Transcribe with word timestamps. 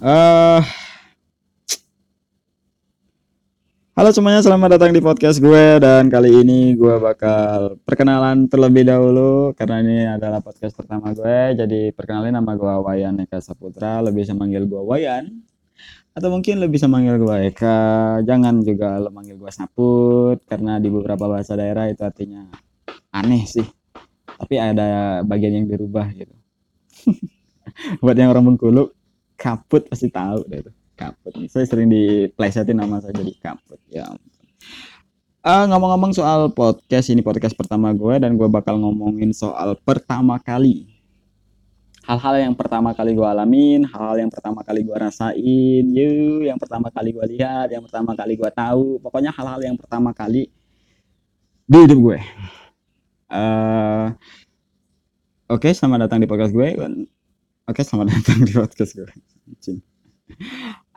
Eh, 0.00 0.60
halo 3.92 4.08
semuanya, 4.16 4.40
selamat 4.40 4.80
datang 4.80 4.96
di 4.96 5.04
podcast 5.04 5.44
gue 5.44 5.76
dan 5.76 6.08
kali 6.08 6.40
ini 6.40 6.72
gue 6.72 6.96
bakal 6.96 7.76
perkenalan 7.84 8.48
terlebih 8.48 8.88
dahulu 8.88 9.52
karena 9.52 9.76
ini 9.84 10.08
adalah 10.08 10.40
podcast 10.40 10.72
pertama 10.72 11.12
gue. 11.12 11.52
Jadi 11.52 11.92
perkenalin 11.92 12.32
nama 12.32 12.56
gue 12.56 12.74
Wayan 12.80 13.20
Eka 13.20 13.44
Saputra, 13.44 14.00
lebih 14.00 14.24
bisa 14.24 14.32
manggil 14.32 14.64
gue 14.64 14.80
Wayan 14.80 15.44
atau 16.16 16.32
mungkin 16.32 16.64
lebih 16.64 16.80
bisa 16.80 16.88
manggil 16.88 17.20
gue 17.20 17.52
Eka. 17.52 18.24
Jangan 18.24 18.64
juga 18.64 18.96
lo 19.04 19.12
manggil 19.12 19.36
gue 19.36 19.52
Saput 19.52 20.40
karena 20.48 20.80
di 20.80 20.88
beberapa 20.88 21.28
bahasa 21.28 21.60
daerah 21.60 21.92
itu 21.92 22.00
artinya 22.00 22.48
aneh 23.12 23.44
sih. 23.44 23.68
Tapi 24.24 24.56
ada 24.56 25.20
bagian 25.28 25.60
yang 25.60 25.68
dirubah 25.68 26.08
gitu. 26.16 26.32
Buat 28.00 28.16
yang 28.16 28.32
orang 28.32 28.48
Bengkulu, 28.48 28.96
kaput 29.40 29.88
pasti 29.88 30.12
tahu 30.12 30.44
deh 30.52 30.60
itu. 30.60 30.72
Kaput. 30.92 31.32
Saya 31.48 31.64
sering 31.64 31.88
diplesetin 31.88 32.76
nama 32.76 33.00
saya 33.00 33.16
jadi 33.16 33.32
kaput. 33.40 33.80
Ya 33.88 34.04
uh, 35.40 35.64
ngomong-ngomong 35.72 36.12
soal 36.12 36.52
podcast 36.52 37.08
ini 37.08 37.24
podcast 37.24 37.56
pertama 37.56 37.96
gue 37.96 38.14
dan 38.20 38.36
gue 38.36 38.48
bakal 38.52 38.76
ngomongin 38.76 39.32
soal 39.32 39.72
pertama 39.80 40.36
kali. 40.36 40.92
Hal-hal 42.04 42.42
yang 42.42 42.54
pertama 42.56 42.90
kali 42.96 43.12
gue 43.16 43.24
alamin 43.24 43.86
hal-hal 43.86 44.28
yang 44.28 44.32
pertama 44.32 44.60
kali 44.60 44.84
gue 44.84 44.96
rasain. 44.96 45.84
You 45.88 46.44
yang 46.44 46.60
pertama 46.60 46.92
kali 46.92 47.16
gue 47.16 47.26
lihat 47.36 47.72
yang 47.72 47.80
pertama 47.80 48.12
kali 48.12 48.36
gue 48.36 48.50
tahu. 48.52 49.00
Pokoknya 49.00 49.32
hal-hal 49.32 49.60
yang 49.64 49.76
pertama 49.80 50.12
kali 50.12 50.52
di 51.64 51.78
hidup 51.80 51.96
gue. 51.96 52.18
Uh, 53.30 54.10
oke 55.48 55.64
okay, 55.64 55.72
selamat 55.72 56.10
datang 56.10 56.20
di 56.20 56.28
podcast 56.28 56.52
gue. 56.52 56.76
Oke, 57.70 57.86
selamat 57.86 58.10
datang 58.18 58.42
di 58.42 58.50
podcast 58.50 58.98
gue. 58.98 59.06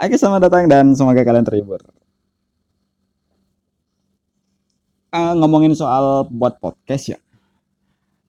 Oke, 0.03 0.15
selamat 0.19 0.41
datang 0.49 0.63
dan 0.69 0.93
semoga 0.93 1.25
kalian 1.25 1.45
terhibur. 1.45 1.81
Uh, 5.13 5.33
ngomongin 5.37 5.77
soal 5.77 6.25
buat 6.29 6.57
podcast 6.57 7.13
ya. 7.13 7.19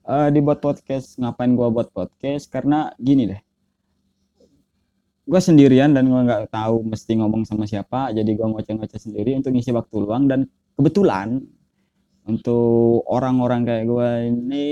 Uh, 0.04 0.28
di 0.28 0.44
podcast, 0.44 1.16
ngapain 1.16 1.56
gue 1.56 1.68
buat 1.72 1.88
podcast? 1.92 2.52
Karena 2.52 2.92
gini 3.00 3.24
deh. 3.24 3.40
Gue 5.24 5.40
sendirian 5.40 5.96
dan 5.96 6.12
gue 6.12 6.20
nggak 6.20 6.52
tahu 6.52 6.84
mesti 6.84 7.16
ngomong 7.16 7.48
sama 7.48 7.64
siapa. 7.64 8.12
Jadi 8.12 8.36
gue 8.36 8.44
ngoceh-ngoceh 8.44 9.00
sendiri 9.00 9.32
untuk 9.32 9.56
ngisi 9.56 9.72
waktu 9.72 9.96
luang. 9.96 10.28
Dan 10.28 10.44
kebetulan 10.76 11.40
untuk 12.28 13.04
orang-orang 13.08 13.64
kayak 13.64 13.84
gue 13.88 14.08
ini 14.28 14.64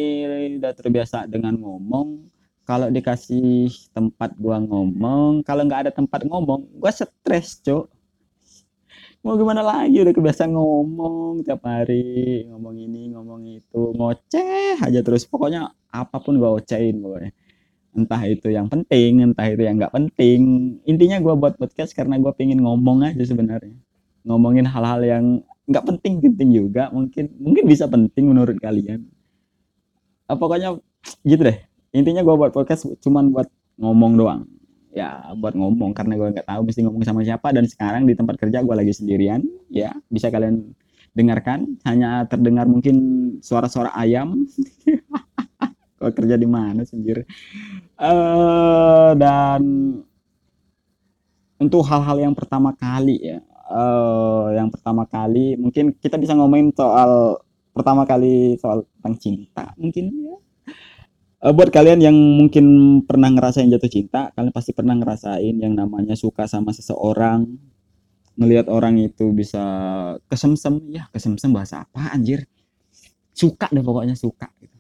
udah 0.61 0.72
terbiasa 0.77 1.25
dengan 1.28 1.56
ngomong 1.61 2.31
kalau 2.68 2.88
dikasih 2.88 3.70
tempat 3.92 4.34
gua 4.38 4.62
ngomong 4.62 5.42
kalau 5.42 5.62
nggak 5.66 5.88
ada 5.88 5.92
tempat 5.92 6.22
ngomong 6.27 6.69
gua 6.78 6.91
stres 6.94 7.58
cok 7.62 8.02
mau 9.22 9.38
gimana 9.38 9.62
lagi? 9.62 10.02
Udah 10.02 10.14
kebiasaan 10.14 10.50
ngomong 10.50 11.46
tiap 11.46 11.62
hari 11.62 12.42
ngomong 12.50 12.74
ini 12.74 13.14
ngomong 13.14 13.42
itu. 13.46 13.94
Ngoceh 13.94 14.82
aja 14.82 15.00
terus. 15.00 15.24
Pokoknya 15.24 15.70
apa 15.94 16.19
pun 16.19 16.36
gua 16.42 16.58
ocehin 16.58 16.98
pokoknya. 16.98 17.30
Entah 17.92 18.22
itu 18.27 18.48
yang 18.50 18.66
penting 18.72 19.22
entah 19.22 19.47
itu 19.47 19.62
yang 19.62 19.78
nggak 19.78 19.94
penting. 19.94 20.41
Intinya 20.84 21.22
gua 21.22 21.38
buat 21.38 21.54
podcast 21.56 21.94
karena 21.94 22.19
gua 22.19 22.34
pengen 22.34 22.60
ngomong 22.66 23.06
aja 23.06 23.22
sebenarnya. 23.22 23.74
Ngomongin 24.26 24.66
hal-hal 24.66 25.00
yang 25.06 25.24
nggak 25.70 25.86
penting 25.86 26.19
penting 26.19 26.50
juga 26.50 26.91
mungkin 26.91 27.30
mungkin 27.38 27.64
bisa 27.70 27.86
penting 27.86 28.26
menurut 28.26 28.58
kalian. 28.58 29.06
Ah, 30.26 30.34
pokoknya 30.34 30.78
gitu 31.26 31.42
deh 31.47 31.58
intinya 31.92 32.24
gue 32.24 32.34
buat 32.34 32.52
podcast 32.52 32.88
cuman 33.00 33.32
buat 33.32 33.48
ngomong 33.80 34.12
doang. 34.18 34.42
Ya 34.92 35.32
buat 35.40 35.56
ngomong 35.56 35.96
karena 35.96 36.20
gue 36.20 36.28
nggak 36.36 36.48
tahu 36.48 36.60
mesti 36.68 36.80
ngomong 36.84 37.04
sama 37.04 37.20
siapa. 37.24 37.48
Dan 37.52 37.64
sekarang 37.64 38.04
di 38.04 38.12
tempat 38.12 38.36
kerja 38.36 38.60
gue 38.60 38.74
lagi 38.76 38.92
sendirian 38.92 39.40
ya. 39.72 39.92
Bisa 40.12 40.28
kalian 40.28 40.72
dengarkan. 41.16 41.80
Hanya 41.88 42.28
terdengar 42.28 42.68
mungkin 42.68 42.96
suara-suara 43.41 43.92
ayam. 43.97 44.44
Kalau 46.02 46.12
kerja 46.19 46.34
di 46.34 46.50
mana 46.50 46.82
sendiri 46.82 47.22
uh, 48.02 49.10
dan 49.14 49.62
untuk 51.62 51.86
hal-hal 51.86 52.19
yang 52.19 52.34
pertama 52.34 52.75
kali 52.75 53.22
ya. 53.22 53.38
Uh, 53.72 54.52
yang 54.52 54.69
pertama 54.69 55.08
kali 55.08 55.56
mungkin 55.56 55.97
kita 55.97 56.20
bisa 56.20 56.36
ngomongin 56.36 56.75
soal 56.76 57.41
pertama 57.72 58.04
kali 58.04 58.60
soal 58.60 58.84
tentang 59.00 59.16
cinta 59.16 59.72
mungkin 59.81 60.12
ya 60.12 60.36
uh, 61.42 61.53
buat 61.53 61.69
kalian 61.75 61.98
yang 61.98 62.16
mungkin 62.16 62.64
pernah 63.04 63.28
ngerasain 63.34 63.69
jatuh 63.69 63.91
cinta, 63.91 64.30
kalian 64.32 64.54
pasti 64.54 64.70
pernah 64.70 64.94
ngerasain 64.94 65.58
yang 65.58 65.75
namanya 65.75 66.14
suka 66.14 66.47
sama 66.47 66.70
seseorang, 66.70 67.44
ngelihat 68.38 68.70
orang 68.70 68.97
itu 69.03 69.34
bisa 69.34 69.60
kesemsem, 70.31 70.81
ya 70.88 71.10
kesemsem 71.10 71.50
bahasa 71.50 71.84
apa 71.84 72.14
anjir? 72.14 72.47
Suka 73.34 73.66
deh 73.72 73.82
pokoknya 73.82 74.14
suka 74.14 74.48
gitu. 74.60 74.76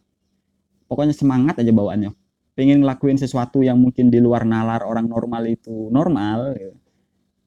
Pokoknya 0.86 1.16
semangat 1.16 1.58
aja 1.58 1.72
bawaannya. 1.72 2.12
Pengen 2.52 2.84
ngelakuin 2.84 3.16
sesuatu 3.16 3.64
yang 3.64 3.80
mungkin 3.80 4.12
di 4.12 4.20
luar 4.20 4.44
nalar 4.44 4.84
orang 4.84 5.08
normal 5.08 5.48
itu 5.48 5.88
normal. 5.88 6.52
Gitu. 6.52 6.76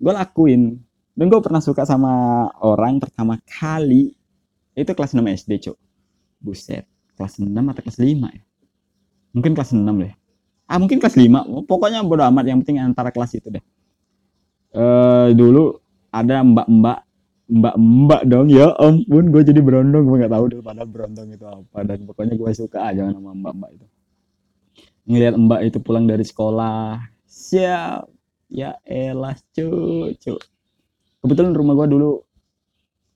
Gue 0.01 0.13
lakuin. 0.17 0.81
Dan 1.15 1.29
gue 1.29 1.39
pernah 1.39 1.61
suka 1.61 1.85
sama 1.85 2.49
orang 2.59 2.97
pertama 2.97 3.37
kali 3.45 4.17
itu 4.75 4.91
kelas 4.91 5.13
6 5.13 5.21
SD, 5.45 5.51
Cuk. 5.69 5.77
Buset. 6.41 6.89
Kelas 7.15 7.37
6 7.37 7.53
atau 7.53 7.81
kelas 7.85 8.01
5 8.01 8.33
ya? 8.33 8.43
Mungkin 9.35 9.51
kelas 9.51 9.75
6 9.75 9.84
deh. 9.84 10.13
Ah 10.66 10.79
mungkin 10.79 10.97
kelas 11.03 11.19
5 11.19 11.68
pokoknya 11.68 12.00
bodo 12.07 12.23
amat. 12.31 12.47
Yang 12.47 12.57
penting 12.63 12.79
antara 12.79 13.12
kelas 13.12 13.35
itu 13.35 13.51
deh. 13.51 13.63
Uh, 14.72 15.35
dulu 15.35 15.78
ada 16.09 16.40
mbak-mbak 16.41 17.03
mbak-mbak 17.51 18.22
dong. 18.31 18.47
Ya 18.47 18.72
ampun 18.79 19.29
gue 19.29 19.44
jadi 19.44 19.59
berondong. 19.59 20.07
Gue 20.07 20.23
nggak 20.23 20.34
tahu 20.34 20.46
deh 20.56 20.59
pada 20.63 20.88
berondong 20.88 21.28
itu 21.35 21.44
apa. 21.44 21.84
Dan 21.84 22.07
pokoknya 22.07 22.40
gue 22.40 22.51
suka 22.56 22.79
aja 22.88 23.12
sama 23.12 23.35
mbak-mbak 23.35 23.69
itu. 23.75 23.85
Ngeliat 25.06 25.35
mbak 25.35 25.59
itu 25.67 25.78
pulang 25.84 26.07
dari 26.07 26.23
sekolah. 26.23 27.03
Siap. 27.28 28.07
Ya 28.47 28.79
elah 28.88 29.35
cucu 29.52 30.38
kebetulan 31.19 31.57
rumah 31.57 31.73
gue 31.73 31.97
dulu 31.97 32.22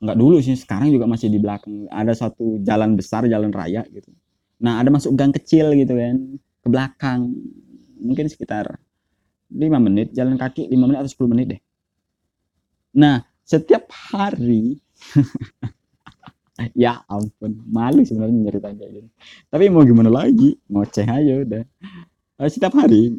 nggak 0.02 0.18
dulu 0.18 0.42
sih 0.42 0.58
sekarang 0.58 0.90
juga 0.92 1.08
masih 1.08 1.32
di 1.32 1.40
belakang. 1.40 1.88
Ada 1.88 2.28
satu 2.28 2.60
jalan 2.60 3.00
besar 3.00 3.24
jalan 3.26 3.50
raya 3.56 3.88
gitu 3.88 4.12
Nah, 4.60 4.84
ada 4.84 4.92
masuk 4.92 5.16
gang 5.16 5.32
kecil 5.32 5.72
gitu 5.76 5.96
kan 5.96 6.16
ke 6.64 6.68
belakang. 6.68 7.32
Mungkin 8.00 8.28
sekitar 8.28 8.80
5 9.50 9.60
menit 9.80 10.12
jalan 10.12 10.36
kaki 10.36 10.68
5 10.68 10.76
menit 10.88 11.00
atau 11.00 11.12
10 11.26 11.32
menit 11.32 11.46
deh. 11.58 11.62
Nah, 13.00 13.24
setiap 13.48 13.88
hari 13.90 14.78
ya 16.76 17.02
ampun, 17.08 17.64
malu 17.66 18.04
sebenarnya 18.04 18.36
nyeritain 18.36 18.76
kayak 18.76 18.92
gini. 18.94 19.10
Tapi 19.48 19.64
mau 19.72 19.88
gimana 19.88 20.12
lagi? 20.12 20.60
Ngoceh 20.68 21.08
aja 21.08 21.34
udah. 21.42 21.64
Eh, 22.40 22.50
setiap 22.52 22.76
hari 22.76 23.16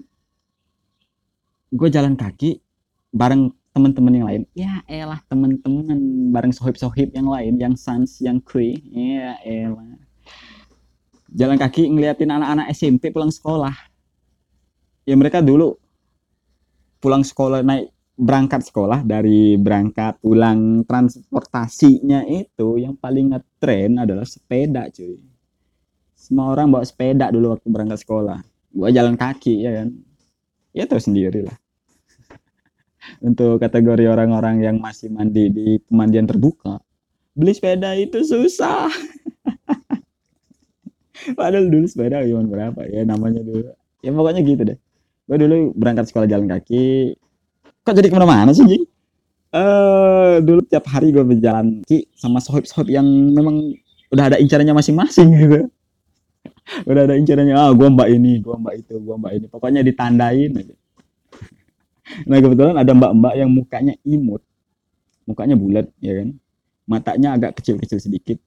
gue 1.70 1.88
jalan 1.88 2.18
kaki 2.18 2.60
bareng 3.14 3.54
teman-teman 3.72 4.12
yang 4.12 4.26
lain. 4.26 4.42
Ya 4.52 4.82
elah 4.90 5.22
teman-teman 5.30 5.98
bareng 6.34 6.52
sohib-sohib 6.52 7.14
yang 7.14 7.30
lain, 7.30 7.56
yang 7.56 7.74
sans, 7.78 8.18
yang 8.20 8.42
kri. 8.42 8.82
Ya 8.90 9.38
elah 9.46 10.09
jalan 11.30 11.58
kaki 11.58 11.90
ngeliatin 11.90 12.30
anak-anak 12.30 12.66
SMP 12.74 13.14
pulang 13.14 13.30
sekolah. 13.30 13.74
Ya 15.06 15.14
mereka 15.16 15.40
dulu 15.40 15.78
pulang 17.00 17.24
sekolah 17.24 17.64
naik 17.64 17.90
berangkat 18.20 18.68
sekolah 18.68 19.00
dari 19.00 19.56
berangkat 19.56 20.20
pulang 20.20 20.84
transportasinya 20.84 22.28
itu 22.28 22.76
yang 22.76 22.92
paling 23.00 23.32
ngetren 23.32 23.96
adalah 23.96 24.28
sepeda 24.28 24.92
cuy. 24.92 25.16
Semua 26.12 26.52
orang 26.52 26.68
bawa 26.68 26.84
sepeda 26.84 27.32
dulu 27.32 27.56
waktu 27.56 27.68
berangkat 27.72 28.04
sekolah. 28.04 28.44
Gua 28.76 28.92
jalan 28.92 29.16
kaki 29.16 29.64
ya 29.64 29.82
kan? 29.82 29.88
Ya 30.70 30.84
tahu 30.86 31.00
sendiri 31.02 31.48
lah 31.48 31.56
untuk 33.26 33.58
kategori 33.58 34.06
orang-orang 34.06 34.62
yang 34.62 34.76
masih 34.78 35.10
mandi 35.10 35.50
di 35.50 35.66
pemandian 35.88 36.28
terbuka. 36.28 36.78
Beli 37.34 37.56
sepeda 37.56 37.96
itu 37.96 38.20
susah 38.20 38.92
Padahal 41.38 41.66
dulu 41.68 41.86
sepeda 41.86 42.24
cuma 42.24 42.44
berapa 42.46 42.80
ya 42.88 43.04
namanya 43.04 43.40
dulu. 43.44 43.72
Ya 44.00 44.10
pokoknya 44.12 44.40
gitu 44.44 44.62
deh. 44.64 44.78
Gue 45.28 45.36
dulu 45.38 45.56
berangkat 45.76 46.10
sekolah 46.10 46.26
jalan 46.26 46.48
kaki. 46.48 47.14
Kok 47.86 47.94
jadi 47.96 48.08
ke 48.10 48.16
mana-mana 48.16 48.50
sih, 48.50 48.66
Jing? 48.66 48.84
Uh, 49.50 50.38
dulu 50.42 50.62
tiap 50.66 50.86
hari 50.90 51.10
gue 51.10 51.22
berjalan 51.26 51.82
kaki 51.82 52.06
sama 52.14 52.38
sohib-sohib 52.38 52.90
yang 52.90 53.06
memang 53.06 53.74
udah 54.10 54.34
ada 54.34 54.36
incarannya 54.38 54.74
masing-masing 54.74 55.28
gitu. 55.36 55.60
udah 56.90 57.02
ada 57.06 57.14
incarannya, 57.18 57.54
ah 57.54 57.70
gue 57.74 57.88
mbak 57.90 58.08
ini, 58.10 58.40
gue 58.42 58.54
mbak 58.56 58.74
itu, 58.82 58.94
gue 58.98 59.16
mbak 59.16 59.32
ini. 59.38 59.46
Pokoknya 59.50 59.80
ditandain 59.86 60.50
aja. 60.54 60.74
Nah 62.26 62.36
kebetulan 62.42 62.74
ada 62.74 62.90
mbak-mbak 62.90 63.34
yang 63.38 63.50
mukanya 63.50 63.94
imut. 64.02 64.42
Mukanya 65.30 65.54
bulat, 65.54 65.86
ya 66.02 66.22
kan. 66.22 66.34
Matanya 66.90 67.38
agak 67.38 67.62
kecil-kecil 67.62 68.02
sedikit 68.02 68.38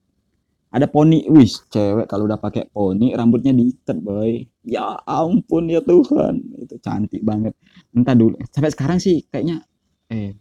ada 0.73 0.89
poni 0.89 1.21
wis 1.29 1.61
cewek 1.69 2.09
kalau 2.09 2.25
udah 2.25 2.41
pakai 2.41 2.65
poni 2.73 3.13
rambutnya 3.13 3.53
diikat 3.53 3.97
boy. 4.01 4.41
Ya 4.65 4.97
ampun 5.05 5.69
ya 5.69 5.85
Tuhan. 5.85 6.41
Itu 6.57 6.81
cantik 6.81 7.21
banget. 7.21 7.53
Entah 7.93 8.17
dulu. 8.17 8.33
Sampai 8.49 8.73
sekarang 8.73 8.97
sih 8.97 9.21
kayaknya 9.29 9.61
eh 10.09 10.33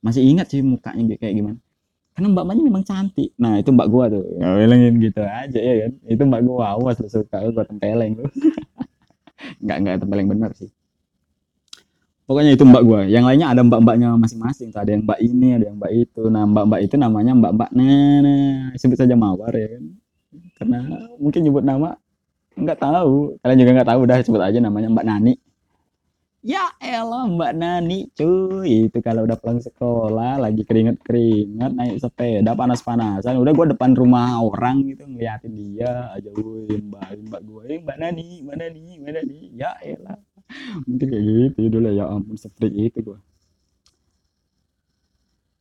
masih 0.00 0.24
ingat 0.24 0.48
sih 0.48 0.64
mukanya 0.64 1.20
kayak 1.20 1.36
gimana. 1.36 1.60
Karena 2.16 2.26
mbak 2.32 2.44
mbaknya 2.48 2.64
memang 2.72 2.84
cantik. 2.88 3.36
Nah 3.36 3.60
itu 3.60 3.68
mbak 3.68 3.88
gua 3.92 4.08
tuh. 4.08 4.24
Ya 4.40 4.48
bilangin 4.56 4.96
gitu 4.96 5.20
aja 5.20 5.60
ya 5.60 5.74
kan? 5.84 5.92
Itu 6.08 6.22
mbak 6.24 6.40
gua 6.48 6.80
awas 6.80 6.96
lu 6.96 7.08
suka 7.12 7.44
lu 7.44 7.52
gua 7.52 7.68
tempeleng 7.68 8.16
lu. 8.16 8.24
Nggak 9.64 9.76
nggak 9.84 9.96
tempeleng 10.04 10.28
bener 10.28 10.52
sih 10.56 10.68
pokoknya 12.30 12.54
itu 12.54 12.62
mbak 12.62 12.82
gua. 12.86 13.02
Yang 13.10 13.24
lainnya 13.26 13.48
ada 13.50 13.66
mbak-mbaknya 13.66 14.14
masing-masing 14.14 14.70
ada 14.70 14.86
yang 14.86 15.02
mbak 15.02 15.18
ini 15.18 15.58
ada 15.58 15.64
yang 15.66 15.76
mbak 15.82 15.90
itu. 15.90 16.22
Nah 16.30 16.46
mbak-mbak 16.46 16.80
itu 16.86 16.94
namanya 16.94 17.34
mbak-mbak 17.34 17.74
nenek 17.74 18.78
sebut 18.78 19.02
saja 19.02 19.18
mawar 19.18 19.50
ya 19.50 19.74
kan? 19.74 19.84
Karena 20.54 20.78
mungkin 21.18 21.42
nyebut 21.42 21.66
nama 21.66 21.98
nggak 22.54 22.78
tahu. 22.78 23.34
Kalian 23.42 23.58
juga 23.58 23.70
nggak 23.82 23.90
tahu 23.90 24.00
udah 24.06 24.16
sebut 24.22 24.42
aja 24.46 24.58
namanya 24.62 24.94
mbak 24.94 25.06
Nani. 25.10 25.34
Ya 26.46 26.70
elah 26.78 27.26
mbak 27.26 27.52
Nani 27.58 28.14
cuy. 28.14 28.86
Itu 28.86 29.02
kalau 29.02 29.26
udah 29.26 29.34
pulang 29.34 29.58
sekolah 29.58 30.38
lagi 30.38 30.62
keringet-keringet 30.62 31.74
naik 31.74 31.98
sepeda 31.98 32.54
panas-panasan. 32.54 33.42
Udah 33.42 33.50
gua 33.58 33.74
depan 33.74 33.90
rumah 33.98 34.38
orang 34.38 34.86
gitu 34.86 35.02
ngeliatin 35.02 35.50
dia 35.58 36.14
aja 36.14 36.30
woi 36.30 36.78
mbak 36.78 37.26
mbak 37.26 37.42
gue 37.42 37.82
mbak 37.82 37.96
Nani 37.98 38.46
mbak 38.46 38.54
Nani 38.54 38.82
mbak 39.02 39.12
Nani. 39.18 39.38
Ya 39.58 39.74
elah 39.82 40.14
mungkin 40.86 41.06
kayak 41.10 41.24
gitu 41.24 41.60
dulu 41.68 41.88
ya 41.94 42.04
ampun 42.10 42.36
seperti 42.36 42.90
itu 42.90 42.98
gua. 43.02 43.18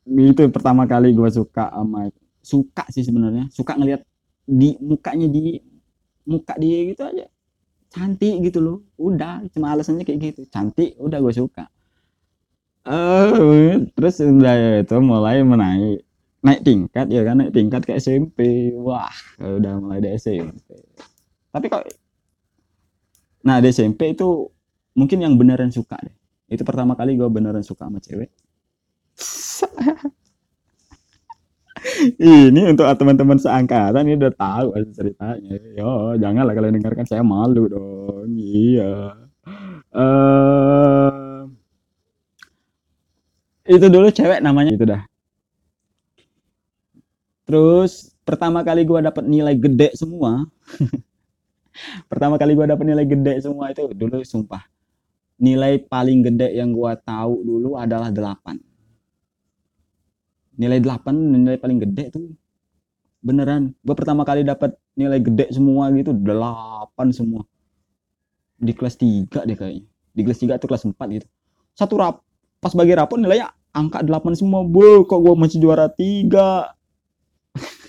Itu 0.10 0.44
pertama 0.50 0.84
kali 0.90 1.14
gua 1.14 1.30
suka 1.30 1.70
sama 1.70 2.10
suka 2.42 2.84
sih 2.94 3.04
sebenarnya. 3.06 3.48
Suka 3.54 3.78
ngelihat 3.78 4.02
di 4.50 4.76
mukanya 4.82 5.28
di 5.30 5.62
muka 6.26 6.54
dia 6.58 6.80
gitu 6.90 7.02
aja. 7.06 7.26
Cantik 7.90 8.36
gitu 8.46 8.60
loh. 8.62 8.78
Udah 8.98 9.46
cuma 9.54 9.74
alasannya 9.74 10.06
kayak 10.06 10.34
gitu. 10.34 10.42
Cantik 10.50 10.98
udah 11.02 11.18
gue 11.22 11.34
suka. 11.34 11.66
Uh, 12.86 13.86
terus 13.94 14.22
udah 14.24 14.82
itu 14.82 14.98
mulai 15.02 15.42
menaik 15.46 16.06
naik 16.42 16.62
tingkat 16.64 17.06
ya 17.12 17.22
kan? 17.28 17.44
Naik 17.44 17.54
tingkat 17.54 17.82
ke 17.86 17.94
SMP 17.98 18.72
wah 18.78 19.12
udah 19.38 19.74
mulai 19.78 20.00
di 20.02 20.10
SMP 20.16 20.74
tapi 21.50 21.66
kok 21.70 21.84
nah 23.46 23.58
di 23.64 23.72
SMP 23.72 24.14
itu 24.14 24.50
mungkin 24.98 25.20
yang 25.22 25.34
beneran 25.38 25.70
suka 25.74 25.98
deh. 26.02 26.16
Itu 26.50 26.66
pertama 26.66 26.98
kali 26.98 27.14
gue 27.14 27.30
beneran 27.30 27.62
suka 27.62 27.86
sama 27.86 28.02
cewek. 28.02 28.30
Ini 32.20 32.62
untuk 32.76 32.88
teman-teman 33.00 33.40
seangkatan 33.40 34.04
ini 34.04 34.20
udah 34.20 34.34
tahu 34.36 34.68
ceritanya. 34.92 35.56
Yo 35.76 36.16
janganlah 36.20 36.52
kalian 36.52 36.76
dengarkan 36.80 37.08
saya 37.08 37.24
malu 37.24 37.72
dong. 37.72 38.36
Iya. 38.36 39.16
Uh, 39.96 41.48
itu 43.64 43.86
dulu 43.88 44.12
cewek 44.12 44.44
namanya. 44.44 44.76
Itu 44.76 44.86
dah. 44.88 45.02
Terus 47.48 48.12
pertama 48.28 48.62
kali 48.62 48.84
gue 48.84 49.00
dapet 49.00 49.24
nilai 49.26 49.56
gede 49.56 49.96
semua. 49.96 50.46
Pertama 52.12 52.36
kali 52.36 52.60
gue 52.60 52.68
dapet 52.68 52.84
nilai 52.84 53.08
gede 53.08 53.40
semua 53.40 53.72
itu 53.72 53.88
dulu 53.96 54.20
sumpah 54.20 54.60
nilai 55.40 55.80
paling 55.88 56.20
gede 56.22 56.52
yang 56.54 56.76
gue 56.76 56.92
tahu 57.02 57.44
dulu 57.48 57.80
adalah 57.80 58.12
8 58.12 58.60
nilai 60.60 60.84
8 60.84 61.16
nilai 61.16 61.56
paling 61.56 61.80
gede 61.80 62.12
tuh 62.12 62.36
beneran. 63.24 63.76
Gue 63.84 63.96
pertama 63.96 64.24
kali 64.28 64.44
dapat 64.44 64.76
nilai 64.96 65.20
gede 65.24 65.52
semua 65.56 65.92
gitu 65.96 66.12
8 66.12 67.16
semua. 67.16 67.48
Di 68.60 68.76
kelas 68.76 69.00
3 69.00 69.48
deh 69.48 69.56
kayaknya. 69.56 69.88
Di 70.12 70.22
kelas 70.28 70.40
3 70.44 70.60
atau 70.60 70.68
kelas 70.68 70.84
4 70.84 71.16
gitu. 71.16 71.28
Satu 71.76 71.96
rap 71.96 72.20
pas 72.60 72.76
bagi 72.76 72.92
rapot 72.92 73.16
nilainya 73.16 73.56
angka 73.72 74.04
8 74.04 74.36
semua. 74.36 74.68
Bu 74.68 75.08
kok 75.08 75.20
gue 75.24 75.36
masih 75.36 75.64
juara 75.64 75.88
3 75.88 76.76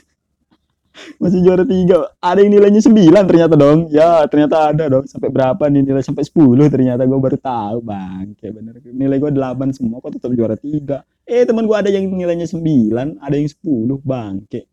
masih 1.20 1.40
juara 1.44 1.64
tiga. 1.64 2.08
Ada 2.18 2.44
yang 2.44 2.52
nilainya 2.56 2.82
sembilan 2.82 3.22
ternyata 3.28 3.54
dong 3.54 3.88
ya 3.92 4.24
ternyata 4.26 4.56
ada 4.72 4.84
dong 4.88 5.04
sampai 5.04 5.28
berapa 5.28 5.62
nih? 5.68 5.82
Nilai 5.86 6.02
sampai 6.04 6.24
sepuluh 6.24 6.66
ternyata. 6.66 7.04
Gue 7.04 7.20
baru 7.20 7.38
tahu 7.38 7.78
bang. 7.84 8.34
Kayak 8.38 8.52
bener. 8.60 8.74
Nilai 8.84 9.16
gue 9.20 9.30
delapan 9.32 9.68
semua 9.74 10.00
kok 10.00 10.16
tetap 10.16 10.30
juara 10.32 10.56
tiga? 10.56 11.04
Eh 11.24 11.46
teman 11.46 11.64
gue 11.68 11.76
ada 11.76 11.90
yang 11.92 12.08
nilainya 12.10 12.48
sembilan 12.48 13.20
ada 13.22 13.34
yang 13.34 13.48
sepuluh 13.48 13.98
bang. 14.02 14.44
Kayak 14.48 14.66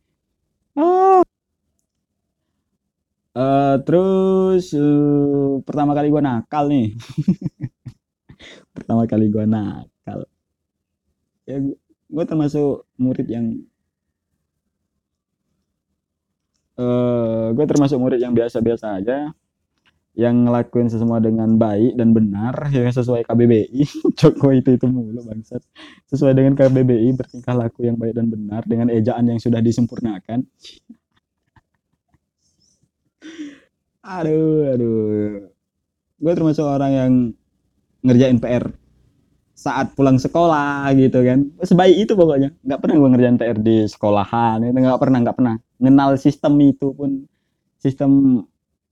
ah. 0.78 1.22
Uh, 3.38 3.78
terus 3.86 4.74
uh, 4.74 5.62
pertama 5.62 5.94
kali 5.94 6.10
gue 6.10 6.22
nakal 6.26 6.66
nih. 6.74 6.98
Pertama 8.76 9.06
kali 9.06 9.30
gue 9.30 9.46
nakal. 9.46 10.26
Ya 11.46 11.62
gue 12.08 12.26
termasuk 12.26 12.90
murid 12.98 13.28
yang 13.30 13.62
uh, 16.78 17.52
gue 17.54 17.66
termasuk 17.66 17.98
murid 18.00 18.22
yang 18.22 18.34
biasa-biasa 18.34 19.02
aja 19.02 19.34
yang 20.18 20.50
ngelakuin 20.50 20.90
semua 20.90 21.22
dengan 21.22 21.62
baik 21.62 21.94
dan 21.94 22.10
benar 22.10 22.58
yang 22.74 22.90
sesuai 22.90 23.22
KBBI 23.30 23.86
Jokowi 24.20 24.66
itu 24.66 24.74
itu 24.74 24.86
mulu 24.90 25.22
bangsat. 25.22 25.62
Sesuai 26.10 26.34
dengan 26.34 26.58
KBBI 26.58 27.14
bertingkah 27.14 27.54
laku 27.54 27.86
yang 27.86 28.02
baik 28.02 28.18
dan 28.18 28.34
benar 28.34 28.66
dengan 28.66 28.90
ejaan 28.90 29.30
yang 29.30 29.38
sudah 29.38 29.62
disempurnakan. 29.62 30.42
Aduh 34.08 34.72
aduh. 34.72 35.52
Gue 36.16 36.32
termasuk 36.32 36.64
orang 36.64 36.92
yang 36.96 37.12
ngerjain 38.08 38.40
PR 38.40 38.72
saat 39.58 39.98
pulang 39.98 40.22
sekolah 40.22 40.94
gitu 40.94 41.26
kan. 41.26 41.50
Sebaik 41.66 42.06
itu 42.06 42.14
pokoknya. 42.14 42.54
Nggak 42.62 42.80
pernah 42.80 42.96
gue 43.02 43.10
ngerjain 43.10 43.38
PR 43.42 43.58
di 43.58 43.78
sekolahan 43.90 44.62
itu 44.62 44.78
nggak 44.78 45.02
pernah 45.02 45.18
nggak 45.26 45.38
pernah. 45.42 45.56
Ngenal 45.82 46.10
sistem 46.22 46.54
itu 46.62 46.94
pun. 46.94 47.26
Sistem 47.82 48.42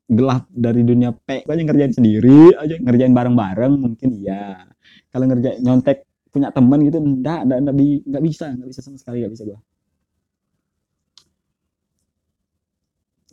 gelap 0.10 0.50
dari 0.50 0.82
dunia 0.82 1.14
P. 1.14 1.46
Gue 1.46 1.54
aja 1.54 1.64
ngerjain 1.70 1.94
sendiri 1.94 2.58
aja. 2.58 2.76
Ngerjain 2.82 3.14
bareng-bareng 3.14 3.74
mungkin 3.78 4.10
iya. 4.18 4.66
Kalau 5.14 5.30
ngerjain 5.30 5.62
nyontek 5.62 6.10
punya 6.34 6.50
teman 6.50 6.82
gitu 6.84 7.00
enggak 7.00 7.48
enggak 7.48 7.60
enggak, 7.64 7.76
enggak 7.80 8.24
bisa 8.26 8.46
enggak 8.52 8.70
bisa 8.74 8.82
sama 8.84 8.98
sekali 9.00 9.24
enggak 9.24 9.40
bisa 9.40 9.44
gue 9.48 9.60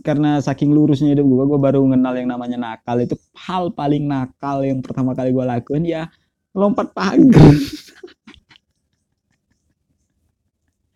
karena 0.06 0.38
saking 0.38 0.70
lurusnya 0.70 1.14
hidup 1.14 1.26
gue 1.26 1.44
gue 1.46 1.60
baru 1.62 1.86
kenal 1.86 2.14
yang 2.18 2.28
namanya 2.34 2.58
nakal. 2.58 2.98
Itu 2.98 3.14
hal 3.38 3.70
paling 3.70 4.10
nakal 4.10 4.66
yang 4.66 4.82
pertama 4.82 5.14
kali 5.14 5.30
gue 5.30 5.44
lakuin 5.46 5.86
ya 5.86 6.10
lompat 6.52 6.88
pagar. 6.92 7.56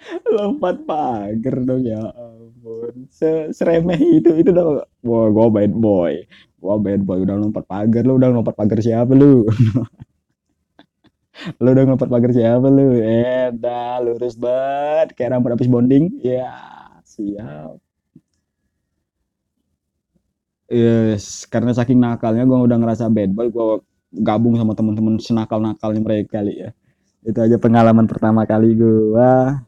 Lompat 0.26 0.86
pagar 0.86 1.56
dong 1.66 1.82
ya 1.82 1.98
ampun. 2.14 3.10
Se 3.10 3.50
seremeh 3.50 3.98
itu 3.98 4.30
itu 4.38 4.50
udah 4.54 4.86
wah 5.02 5.26
gua 5.34 5.48
bad 5.50 5.72
boy. 5.74 6.14
Gua 6.62 6.78
bad 6.78 7.02
boy 7.02 7.26
udah 7.26 7.36
lompat 7.38 7.64
pagar 7.66 8.02
lu 8.06 8.14
udah 8.20 8.30
lompat 8.30 8.54
pagar 8.54 8.78
siapa 8.78 9.12
lu? 9.16 9.42
Lu 11.60 11.68
udah 11.68 11.84
lompat 11.84 12.08
pagar 12.08 12.32
siapa 12.32 12.64
lu? 12.72 12.96
Eh 12.96 13.52
dah 13.52 14.00
lurus 14.00 14.40
banget. 14.40 15.12
Kayak 15.12 15.36
rambut 15.36 15.52
habis 15.52 15.68
bonding. 15.68 16.16
Ya 16.24 16.48
siap. 17.04 17.76
Yes 20.66 21.46
karena 21.46 21.70
saking 21.76 22.00
nakalnya 22.00 22.42
gua 22.48 22.64
udah 22.66 22.78
ngerasa 22.80 23.06
bad 23.12 23.30
boy 23.36 23.48
gua 23.52 23.78
gabung 24.22 24.56
sama 24.56 24.72
teman-teman 24.72 25.20
senakal 25.20 25.60
nakalnya 25.60 26.00
mereka 26.00 26.40
kali 26.40 26.54
ya. 26.64 26.70
Itu 27.26 27.38
aja 27.42 27.56
pengalaman 27.58 28.06
pertama 28.06 28.46
kali 28.46 28.72
gua. 28.78 29.60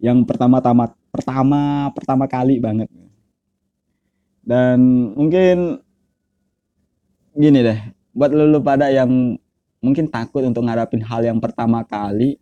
Yang 0.00 0.24
pertama 0.28 0.60
tamat 0.64 0.92
pertama 1.12 1.90
pertama 1.92 2.24
kali 2.28 2.60
banget. 2.60 2.88
Dan 4.44 4.78
mungkin 5.16 5.80
gini 7.36 7.58
deh 7.62 7.78
buat 8.10 8.34
lulu 8.34 8.58
pada 8.60 8.90
yang 8.90 9.38
mungkin 9.80 10.10
takut 10.10 10.42
untuk 10.44 10.66
ngadapin 10.66 11.00
hal 11.00 11.24
yang 11.24 11.38
pertama 11.38 11.86
kali 11.86 12.36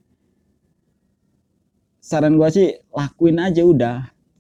saran 2.03 2.35
gua 2.41 2.49
sih 2.51 2.73
lakuin 2.93 3.39
aja 3.39 3.63
udah. 3.63 3.97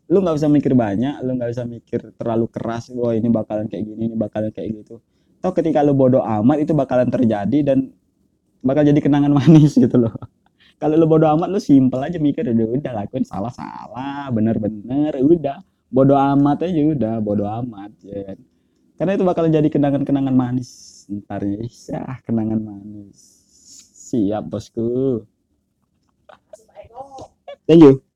Lu 0.08 0.24
nggak 0.24 0.40
usah 0.40 0.48
mikir 0.48 0.72
banyak 0.72 1.20
lu 1.20 1.36
nggak 1.36 1.52
usah 1.52 1.68
mikir 1.68 2.00
terlalu 2.16 2.48
keras 2.48 2.88
wah 2.96 3.12
ini 3.12 3.28
bakalan 3.28 3.68
kayak 3.68 3.84
gini 3.84 4.08
ini 4.08 4.16
bakalan 4.16 4.48
kayak 4.48 4.80
gitu 4.80 5.04
toh 5.38 5.52
ketika 5.54 5.82
lu 5.86 5.94
bodoh 5.94 6.22
amat 6.22 6.62
itu 6.62 6.72
bakalan 6.74 7.08
terjadi 7.08 7.58
dan 7.62 7.94
bakal 8.62 8.82
jadi 8.82 8.98
kenangan 8.98 9.32
manis 9.38 9.78
gitu 9.78 9.96
loh. 9.98 10.14
Kalau 10.78 10.94
lu 10.94 11.10
bodo 11.10 11.26
amat 11.26 11.50
lu 11.50 11.58
simpel 11.58 11.98
aja 12.06 12.22
mikir 12.22 12.46
udah 12.46 12.66
udah 12.78 12.92
lakuin 13.02 13.26
salah 13.26 13.50
salah 13.50 14.30
bener 14.30 14.62
bener 14.62 15.10
udah 15.18 15.58
bodo 15.90 16.14
amat 16.14 16.70
aja 16.70 16.82
udah 16.94 17.14
bodo 17.18 17.44
amat 17.46 17.90
ya 18.06 18.30
kan. 18.30 18.38
Karena 18.98 19.12
itu 19.14 19.24
bakal 19.26 19.46
jadi 19.50 19.68
kenangan-kenangan 19.70 20.34
manis. 20.34 21.02
Ntar 21.10 21.42
ya 21.46 22.18
kenangan 22.26 22.62
manis. 22.62 23.18
Siap 24.10 24.46
bosku. 24.46 25.22
Thank 27.66 27.84
you 27.84 28.07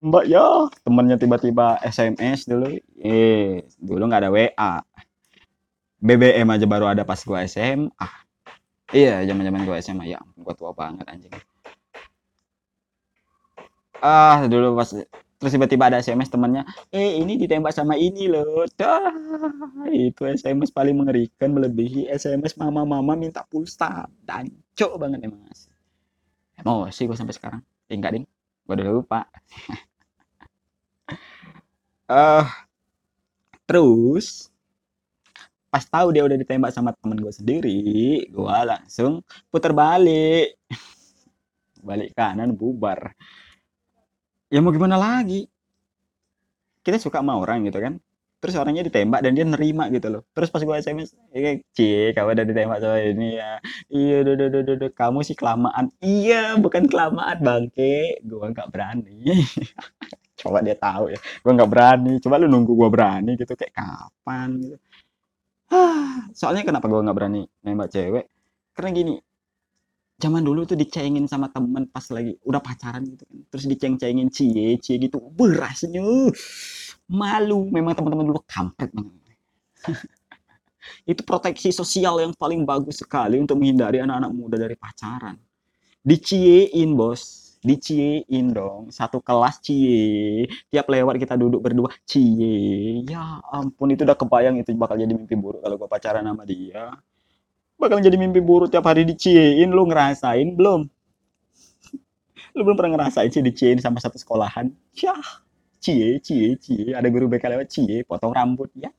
Mbak 0.00 0.24
ya. 0.32 0.44
Temennya 0.84 1.16
tiba-tiba 1.20 1.76
SMS 1.84 2.48
dulu. 2.48 2.72
Eh 3.00 3.68
dulu 3.76 4.02
nggak 4.08 4.20
ada 4.24 4.30
WA 4.32 4.72
BBM 6.00 6.48
aja 6.48 6.64
baru 6.64 6.88
ada 6.88 7.04
pas 7.04 7.20
gua 7.28 7.44
SMA 7.44 8.08
iya 8.96 9.20
zaman 9.28 9.44
zaman 9.44 9.62
gua 9.68 9.76
SMA 9.84 10.04
ya 10.08 10.18
gua 10.40 10.54
tua 10.56 10.72
banget 10.72 11.04
anjing. 11.12 11.32
Ah 14.00 14.48
dulu 14.48 14.72
pas 14.80 14.88
terus 15.40 15.52
tiba-tiba 15.56 15.88
ada 15.92 16.00
SMS 16.00 16.28
temannya 16.32 16.64
eh 16.92 17.20
ini 17.20 17.36
ditembak 17.36 17.72
sama 17.76 18.00
ini 18.00 18.24
loh. 18.32 18.64
Dah. 18.80 19.12
Itu 19.92 20.24
SMS 20.24 20.72
paling 20.72 20.96
mengerikan 20.96 21.52
melebihi 21.52 22.08
SMS 22.08 22.56
mama-mama 22.56 23.12
minta 23.20 23.44
pulsa. 23.44 24.08
Dan 24.24 24.48
cok 24.72 24.96
banget 24.96 25.20
emang 25.28 25.44
emosi 26.60 27.00
gue 27.08 27.16
sampai 27.16 27.36
sekarang. 27.36 27.60
Eh, 27.92 27.96
enggak 27.96 28.16
ding 28.16 28.26
gue 28.70 28.78
udah 28.78 28.86
lupa 29.02 29.20
uh, 32.10 32.44
terus 33.64 34.50
pas 35.70 35.86
tahu 35.86 36.10
dia 36.10 36.26
udah 36.26 36.34
ditembak 36.34 36.74
sama 36.74 36.90
temen 36.98 37.14
gue 37.22 37.30
sendiri 37.30 37.80
gue 38.26 38.56
langsung 38.66 39.22
putar 39.48 39.70
balik. 39.70 40.58
Balik 41.80 42.12
kanan 42.12 42.52
bubar. 42.60 43.16
Ya 44.52 44.60
mau 44.60 44.68
gimana 44.68 45.00
lagi? 45.00 45.48
Kita 46.84 47.00
suka 47.00 47.24
sama 47.24 47.40
orang 47.40 47.64
gitu 47.64 47.80
kan. 47.80 47.96
Terus 48.40 48.56
orangnya 48.56 48.84
ditembak 48.84 49.20
dan 49.24 49.32
dia 49.36 49.44
nerima 49.48 49.88
gitu 49.88 50.08
loh. 50.12 50.22
Terus 50.36 50.52
pas 50.52 50.60
gue 50.60 50.76
sms 50.76 51.16
eh 51.32 51.60
cie 51.72 52.12
kamu 52.12 52.36
udah 52.36 52.46
ditembak 52.50 52.78
sama 52.84 52.98
ini 53.00 53.40
ya? 53.40 53.50
Iya 53.88 54.14
udah 54.24 54.32
udah 54.36 54.46
udah 54.60 54.74
udah 54.76 54.90
kamu 54.92 55.18
sih 55.24 55.36
kelamaan. 55.40 55.86
Iya 56.04 56.60
bukan 56.60 56.84
kelamaan 56.90 57.38
bangke. 57.40 58.20
Gue 58.20 58.44
nggak 58.52 58.68
berani 58.68 59.24
coba 60.40 60.64
dia 60.64 60.76
tahu 60.76 61.12
ya 61.12 61.18
gue 61.20 61.52
nggak 61.52 61.70
berani 61.70 62.12
coba 62.18 62.34
lu 62.40 62.48
nunggu 62.48 62.72
gue 62.72 62.88
berani 62.88 63.32
gitu 63.36 63.52
kayak 63.52 63.74
kapan? 63.76 64.48
gitu. 64.64 64.76
Soalnya 66.34 66.66
kenapa 66.66 66.90
gue 66.90 66.98
nggak 66.98 67.16
berani 67.16 67.42
nembak 67.62 67.90
cewek? 67.94 68.26
Karena 68.74 68.90
gini 68.90 69.14
zaman 70.20 70.44
dulu 70.44 70.68
tuh 70.68 70.76
dicengin 70.76 71.24
sama 71.24 71.48
temen 71.48 71.88
pas 71.88 72.04
lagi 72.12 72.36
udah 72.44 72.60
pacaran 72.60 73.06
gitu 73.06 73.24
kan. 73.24 73.38
Terus 73.54 73.64
diceng-cengin 73.70 74.28
cie 74.28 74.76
cie 74.82 74.96
gitu. 74.98 75.22
Berasnya 75.32 76.02
malu 77.06 77.70
memang 77.70 77.94
teman-teman 77.94 78.26
dulu 78.34 78.40
kampret 78.44 78.90
banget. 78.90 79.14
Itu 81.10 81.22
proteksi 81.24 81.70
sosial 81.70 82.20
yang 82.20 82.32
paling 82.34 82.66
bagus 82.66 83.00
sekali 83.00 83.38
untuk 83.38 83.56
menghindari 83.60 84.02
anak-anak 84.02 84.32
muda 84.34 84.56
dari 84.58 84.76
pacaran. 84.76 85.36
Diciein 86.00 86.96
bos 86.96 87.39
diciein 87.60 88.56
dong 88.56 88.88
satu 88.88 89.20
kelas 89.20 89.60
cie 89.60 90.48
tiap 90.72 90.88
lewat 90.88 91.20
kita 91.20 91.36
duduk 91.36 91.60
berdua 91.60 91.92
cie 92.08 93.04
ya 93.04 93.44
ampun 93.52 93.92
itu 93.92 94.00
udah 94.08 94.16
kebayang 94.16 94.56
itu 94.56 94.72
bakal 94.72 94.96
jadi 94.96 95.12
mimpi 95.12 95.36
buruk 95.36 95.60
kalau 95.60 95.76
gua 95.76 95.88
pacaran 95.88 96.24
sama 96.24 96.48
dia. 96.48 96.96
Bakal 97.80 98.00
jadi 98.04 98.16
mimpi 98.20 98.40
buruk 98.44 98.68
tiap 98.72 98.84
hari 98.88 99.08
diciein 99.08 99.72
lu 99.72 99.88
ngerasain 99.88 100.52
belum? 100.52 100.84
Lu 102.56 102.60
belum 102.66 102.76
pernah 102.76 102.92
ngerasain 103.00 103.32
sih 103.32 103.40
diciein 103.40 103.80
sama 103.80 104.00
satu 104.04 104.20
sekolahan? 104.20 104.68
Ya 104.96 105.16
cie 105.80 106.20
cie 106.20 106.56
cie 106.60 106.92
ada 106.92 107.08
guru 107.08 107.28
BK 107.28 107.44
lewat 107.56 107.68
cie 107.72 108.04
potong 108.04 108.36
rambut 108.36 108.68
ya. 108.76 108.92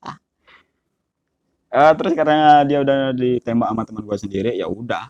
Uh, 1.72 1.94
terus 1.96 2.14
karena 2.18 2.68
dia 2.68 2.84
udah 2.84 3.16
ditembak 3.16 3.70
sama 3.72 3.82
teman 3.88 4.04
gue 4.06 4.18
sendiri 4.18 4.52
ya 4.58 4.66
udah. 4.70 5.10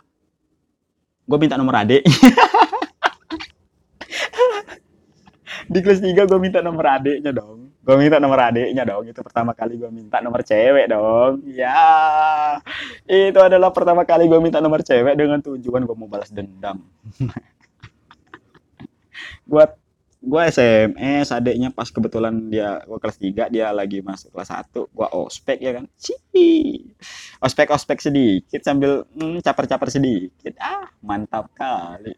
Gue 1.25 1.37
minta 1.39 1.55
nomor 1.55 1.79
adik 1.79 2.03
di 5.67 5.79
kelas 5.81 6.01
3 6.01 6.25
gue 6.25 6.39
minta 6.39 6.59
nomor 6.63 6.85
adiknya 6.97 7.31
dong. 7.35 7.69
Gue 7.81 7.95
minta 7.97 8.21
nomor 8.21 8.39
adiknya 8.39 8.83
dong. 8.85 9.09
Itu 9.09 9.21
pertama 9.25 9.57
kali 9.57 9.77
gue 9.77 9.89
minta 9.89 10.21
nomor 10.21 10.45
cewek 10.45 10.85
dong. 10.89 11.41
Ya 11.45 12.61
itu 13.05 13.39
adalah 13.41 13.73
pertama 13.73 14.05
kali 14.05 14.29
gue 14.29 14.39
minta 14.41 14.61
nomor 14.61 14.85
cewek 14.85 15.17
dengan 15.17 15.41
tujuan 15.41 15.85
gue 15.85 15.95
mau 15.97 16.09
balas 16.09 16.29
dendam. 16.29 16.81
Buat 19.49 19.77
gue 20.21 20.43
SMS 20.53 21.33
adiknya 21.33 21.73
pas 21.73 21.89
kebetulan 21.89 22.53
dia 22.53 22.85
gue 22.85 22.99
kelas 23.01 23.17
3 23.17 23.49
dia 23.49 23.73
lagi 23.73 24.05
masuk 24.05 24.29
kelas 24.29 24.53
1 24.53 24.69
gue 24.73 25.07
ospek 25.17 25.57
ya 25.57 25.81
kan? 25.81 25.85
Ciii. 25.97 26.93
ospek 27.41 27.73
ospek 27.73 27.97
sedikit 27.97 28.61
sambil 28.61 29.09
hmm, 29.17 29.41
caper 29.41 29.65
caper 29.65 29.89
sedikit. 29.89 30.53
Ah 30.61 30.85
mantap 31.01 31.49
kali 31.57 32.13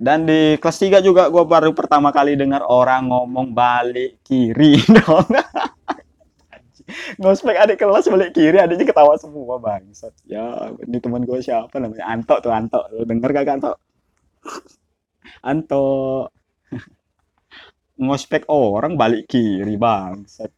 dan 0.00 0.24
di 0.24 0.56
kelas 0.56 0.80
3 0.80 1.04
juga 1.04 1.28
gue 1.28 1.44
baru 1.44 1.76
pertama 1.76 2.08
kali 2.08 2.32
dengar 2.32 2.64
orang 2.64 3.12
ngomong 3.12 3.52
balik 3.52 4.24
kiri 4.24 4.80
dong. 4.96 5.28
Ngospek 7.20 7.60
adik 7.60 7.76
kelas 7.76 8.08
balik 8.08 8.32
kiri, 8.32 8.56
adiknya 8.56 8.88
ketawa 8.88 9.20
semua 9.20 9.60
bangsat. 9.60 10.16
Ya, 10.24 10.72
ini 10.80 10.96
teman 11.04 11.28
gue 11.28 11.44
siapa 11.44 11.76
namanya? 11.76 12.08
Anto 12.08 12.40
tuh 12.40 12.48
Anto. 12.48 12.80
Lu 12.96 13.04
denger 13.04 13.28
gak 13.28 13.60
Anto? 13.60 13.72
Anto. 15.44 15.84
Ngospek 18.00 18.48
orang 18.48 18.96
balik 18.96 19.28
kiri 19.28 19.76
bangsat. 19.76 20.48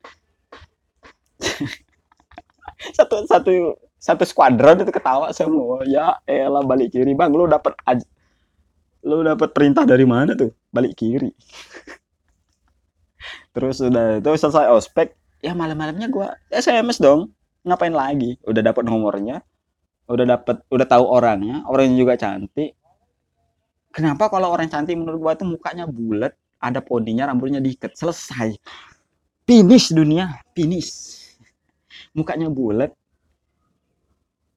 satu 2.94 3.26
satu 3.26 3.50
satu 3.98 4.22
skuadron 4.22 4.86
itu 4.86 4.94
ketawa 4.94 5.34
semua. 5.34 5.82
Ya 5.82 6.22
elah 6.30 6.62
balik 6.62 6.94
kiri 6.94 7.10
bang, 7.18 7.34
lu 7.34 7.50
dapat 7.50 7.74
lu 9.02 9.22
dapat 9.26 9.50
perintah 9.50 9.82
dari 9.82 10.06
mana 10.06 10.34
tuh? 10.38 10.54
Balik 10.70 10.94
kiri. 10.94 11.30
Terus 13.52 13.82
udah 13.82 14.22
itu 14.22 14.30
selesai 14.32 14.70
ospek 14.72 15.14
ya 15.42 15.52
malam-malamnya 15.52 16.08
gua 16.08 16.38
SMS 16.48 17.02
dong. 17.02 17.34
Ngapain 17.62 17.94
lagi? 17.94 18.38
Udah 18.46 18.62
dapat 18.62 18.82
nomornya 18.86 19.42
udah 20.10 20.26
dapat 20.26 20.60
udah 20.68 20.86
tahu 20.86 21.04
orangnya 21.06 21.62
orangnya 21.70 21.96
juga 21.96 22.14
cantik. 22.18 22.74
Kenapa 23.92 24.32
kalau 24.32 24.50
orang 24.50 24.68
cantik 24.72 24.96
menurut 24.96 25.20
gua 25.20 25.32
tuh 25.38 25.46
mukanya 25.46 25.84
bulat 25.86 26.32
ada 26.62 26.78
poninya 26.78 27.26
rambutnya 27.28 27.58
diikat 27.58 27.94
selesai. 27.98 28.54
Finish 29.46 29.90
dunia 29.90 30.42
finish. 30.54 31.18
Mukanya 32.14 32.46
bulat. 32.50 32.94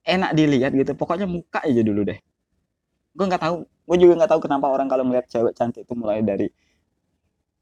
Enak 0.06 0.38
dilihat 0.38 0.72
gitu 0.78 0.94
pokoknya 0.94 1.25
muka 1.25 1.66
aja 1.66 1.82
dulu 1.82 2.06
deh. 2.06 2.20
Gue 3.16 3.25
nggak 3.25 3.42
tahu 3.42 3.66
gue 3.86 3.98
juga 4.01 4.13
nggak 4.18 4.32
tahu 4.34 4.42
kenapa 4.46 4.65
orang 4.70 4.88
kalau 4.89 5.04
melihat 5.06 5.30
cewek 5.30 5.54
cantik 5.54 5.86
itu 5.86 5.94
mulai 5.94 6.25
dari 6.25 6.50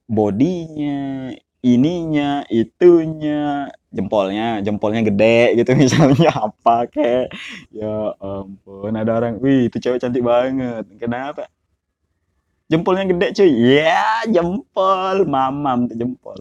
bodinya 0.08 1.32
ininya 1.64 2.44
itunya 2.52 3.72
jempolnya 3.88 4.60
jempolnya 4.60 5.02
gede 5.08 5.56
gitu 5.64 5.72
misalnya 5.84 6.32
apa 6.36 6.92
kayak 6.92 7.32
ya 7.72 8.12
ampun 8.20 8.94
ada 9.00 9.12
orang 9.16 9.40
wih 9.40 9.72
itu 9.72 9.78
cewek 9.80 10.04
cantik 10.04 10.24
banget. 10.26 10.84
Kenapa? 11.00 11.48
Jempolnya 12.68 13.06
gede 13.08 13.28
cuy. 13.38 13.52
Ya 13.80 14.28
jempol. 14.28 15.24
Mamam 15.30 15.88
tuh 15.88 15.96
jempol. 15.96 16.40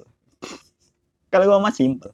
Kalau 1.31 1.45
gue 1.49 1.59
mah 1.61 1.75
simple. 1.75 2.13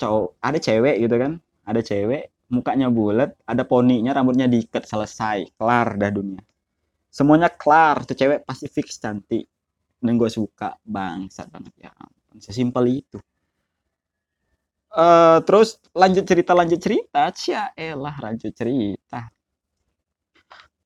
Cowok 0.00 0.38
ada 0.40 0.58
cewek 0.58 0.96
gitu 1.04 1.16
kan? 1.20 1.32
Ada 1.68 1.80
cewek 1.84 2.33
mukanya 2.52 2.92
bulat, 2.92 3.32
ada 3.48 3.64
poninya, 3.64 4.12
rambutnya 4.12 4.48
diikat, 4.50 4.84
selesai, 4.84 5.56
kelar 5.56 5.96
dah 5.96 6.10
dunia. 6.12 6.42
Semuanya 7.08 7.48
kelar, 7.48 8.02
tuh 8.04 8.18
cewek 8.18 8.42
pasti 8.42 8.66
fix 8.66 8.98
cantik. 8.98 9.46
Dan 10.02 10.20
gue 10.20 10.28
suka, 10.28 10.76
bangsat 10.84 11.48
banget 11.48 11.88
ya. 11.88 11.92
Sesimpel 12.42 13.00
itu. 13.00 13.18
Uh, 14.94 15.42
terus 15.42 15.82
lanjut 15.90 16.22
cerita 16.22 16.54
lanjut 16.54 16.78
cerita, 16.78 17.26
cia 17.34 17.74
elah 17.74 18.14
lanjut 18.14 18.54
cerita. 18.54 19.26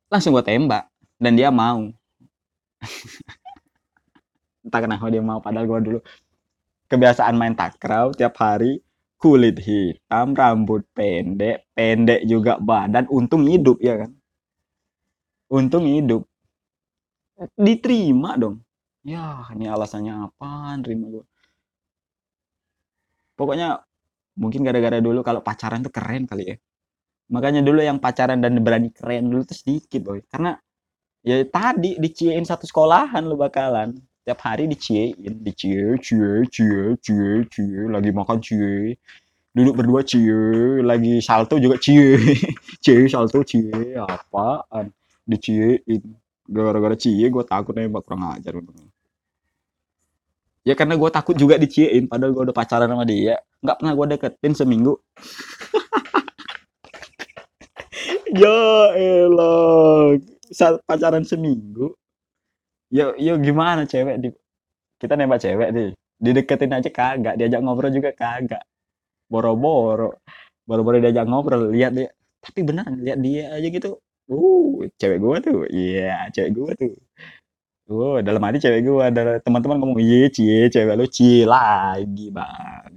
Langsung 0.09 0.33
gue 0.33 0.45
tembak 0.45 0.89
dan 1.21 1.37
dia 1.37 1.53
mau. 1.53 1.93
Entah 4.65 4.81
kenapa 4.81 5.13
dia 5.13 5.21
mau 5.21 5.45
padahal 5.45 5.69
gue 5.69 5.81
dulu 5.93 6.01
kebiasaan 6.89 7.37
main 7.37 7.53
takraw 7.53 8.17
tiap 8.17 8.33
hari 8.41 8.81
kulit 9.19 9.59
hitam, 9.59 10.33
rambut 10.33 10.87
pendek, 10.95 11.67
pendek 11.75 12.23
juga 12.25 12.57
badan, 12.63 13.05
untung 13.11 13.45
hidup 13.51 13.83
ya 13.83 14.07
kan. 14.07 14.11
Untung 15.51 15.85
hidup. 15.91 16.23
Diterima 17.59 18.39
dong. 18.39 18.63
Ya, 19.03 19.47
ini 19.55 19.67
alasannya 19.67 20.31
apa? 20.31 20.79
Terima 20.83 21.07
gue. 21.11 21.25
Pokoknya 23.39 23.79
mungkin 24.39 24.67
gara-gara 24.67 24.99
dulu 24.99 25.23
kalau 25.23 25.43
pacaran 25.43 25.83
tuh 25.83 25.95
keren 25.95 26.27
kali 26.27 26.45
ya. 26.55 26.57
Makanya 27.31 27.61
dulu 27.63 27.81
yang 27.83 27.99
pacaran 28.03 28.41
dan 28.43 28.59
berani 28.63 28.91
keren 28.91 29.31
dulu 29.31 29.47
tuh 29.47 29.55
sedikit 29.55 30.01
boy. 30.03 30.23
Karena 30.27 30.59
ya 31.23 31.43
tadi 31.47 31.99
diciein 31.99 32.47
satu 32.47 32.65
sekolahan 32.67 33.23
lu 33.27 33.39
bakalan 33.39 33.95
tiap 34.29 34.45
hari 34.45 34.69
diciein 34.69 35.41
dicie 35.41 35.97
cie 36.05 36.45
cie 36.53 36.93
cie 37.01 37.29
cie 37.49 37.81
lagi 37.89 38.13
makan 38.13 38.37
cie. 38.45 38.93
Duduk 39.57 39.81
berdua 39.81 40.05
cie 40.05 40.85
lagi 40.85 41.25
salto 41.25 41.57
juga 41.57 41.81
cie. 41.81 42.21
Cie 42.85 43.09
salto 43.09 43.41
cie 43.41 43.97
apaan? 43.97 44.93
Diciein. 45.25 46.05
Gara-gara 46.45 46.93
cie 46.93 47.33
gue 47.33 47.45
takut 47.49 47.73
nembak 47.73 48.05
kurang 48.05 48.37
ajar 48.37 48.61
ya 50.69 50.77
karena 50.77 51.01
gue 51.01 51.09
takut 51.09 51.33
juga 51.33 51.57
diciein 51.57 52.05
padahal 52.05 52.37
gue 52.37 52.43
udah 52.53 52.57
pacaran 52.57 52.93
sama 52.93 53.09
dia. 53.09 53.41
Nggak 53.65 53.77
pernah 53.81 53.93
gue 53.97 54.07
deketin 54.13 54.53
seminggu. 54.53 54.95
Ya 58.29 58.93
elah. 58.93 60.21
Saat 60.53 60.85
pacaran 60.85 61.25
seminggu 61.25 61.97
yo 62.97 63.15
yo 63.19 63.33
gimana 63.47 63.83
cewek? 63.89 64.17
Di 64.23 64.29
kita 65.01 65.15
nembak 65.19 65.41
cewek 65.45 65.71
nih. 65.77 65.89
Dideketin 66.19 66.75
aja 66.75 66.91
kagak 66.91 67.35
diajak 67.39 67.61
ngobrol 67.63 67.93
juga 67.95 68.11
kagak. 68.17 68.63
Boro-boro. 69.31 70.19
Boro-boro 70.69 70.99
diajak 71.03 71.27
ngobrol 71.31 71.71
lihat 71.75 71.93
dia. 71.97 72.11
Tapi 72.45 72.61
benar 72.67 72.89
lihat 73.07 73.19
dia 73.23 73.45
aja 73.57 73.69
gitu. 73.71 73.91
Uh 74.31 74.87
cewek 75.01 75.19
gua 75.23 75.37
tuh. 75.45 75.65
Iya 75.71 75.99
yeah, 76.03 76.21
cewek 76.35 76.51
gua 76.57 76.71
tuh. 76.81 76.93
Oh, 77.89 78.21
dalam 78.21 78.43
hati 78.45 78.59
cewek 78.65 78.81
gua. 78.89 79.09
Ada 79.11 79.41
teman-teman 79.45 79.77
ngomong 79.81 80.01
iya 80.03 80.29
cie 80.37 80.69
cewek 80.75 80.95
lu 80.99 81.07
cie 81.09 81.45
lagi 81.49 82.29
bang 82.37 82.93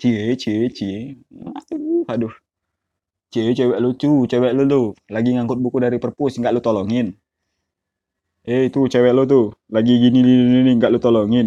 cie 0.00 0.34
cie 0.42 0.66
cie 0.76 0.98
aduh 1.58 2.04
aduh. 2.12 2.34
Cie 3.32 3.54
cewek 3.58 3.78
lucu 3.84 4.26
cewek 4.30 4.52
lu 4.56 4.62
lu. 4.72 4.82
Lagi 5.14 5.30
ngangkut 5.36 5.58
buku 5.64 5.78
dari 5.84 5.98
perpus 6.02 6.32
nggak 6.40 6.52
lu 6.56 6.60
tolongin 6.64 7.08
eh 8.42 8.66
itu 8.66 8.80
cewek 8.90 9.12
lu 9.14 9.22
tuh 9.32 9.54
lagi 9.70 9.92
gini 10.02 10.18
gini, 10.26 10.42
gini 10.50 10.70
nggak 10.78 10.90
lu 10.94 10.98
tolongin. 10.98 11.46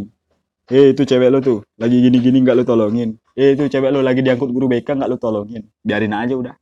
Eh 0.72 0.96
itu 0.96 1.04
cewek 1.04 1.30
lu 1.34 1.40
tuh 1.44 1.60
lagi 1.82 1.98
gini 2.00 2.18
gini 2.24 2.38
nggak 2.44 2.56
lu 2.60 2.64
tolongin. 2.64 3.10
Eh 3.36 3.50
itu 3.56 3.68
cewek 3.68 3.92
lu 3.92 4.00
lagi 4.00 4.24
diangkut 4.24 4.50
guru 4.56 4.72
BK 4.72 4.88
nggak 4.96 5.10
lu 5.12 5.18
tolongin. 5.20 5.64
Biarin 5.84 6.16
aja 6.16 6.34
udah. 6.40 6.56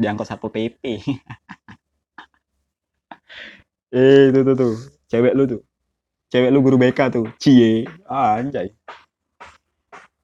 Diangkut 0.00 0.26
satpol 0.30 0.50
pp 0.54 0.82
eh 3.98 4.30
itu 4.30 4.40
tuh 4.46 4.54
tuh 4.54 4.72
cewek 5.10 5.32
lu 5.36 5.42
tuh 5.50 5.60
cewek 6.32 6.50
lu 6.54 6.58
guru 6.64 6.76
BK 6.80 7.00
tuh 7.12 7.26
cie 7.36 7.84
ah, 8.08 8.40
anjay. 8.40 8.72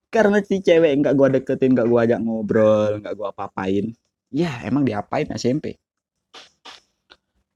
Karena 0.08 0.40
si 0.40 0.64
cewek 0.64 0.92
nggak 1.04 1.14
gua 1.18 1.28
deketin 1.28 1.76
nggak 1.76 1.88
gua 1.90 2.00
ajak 2.08 2.20
ngobrol 2.24 2.92
nggak 3.02 3.14
gua 3.18 3.28
apa-apain. 3.34 3.92
Ya 4.32 4.50
emang 4.64 4.88
diapain 4.88 5.28
SMP 5.36 5.76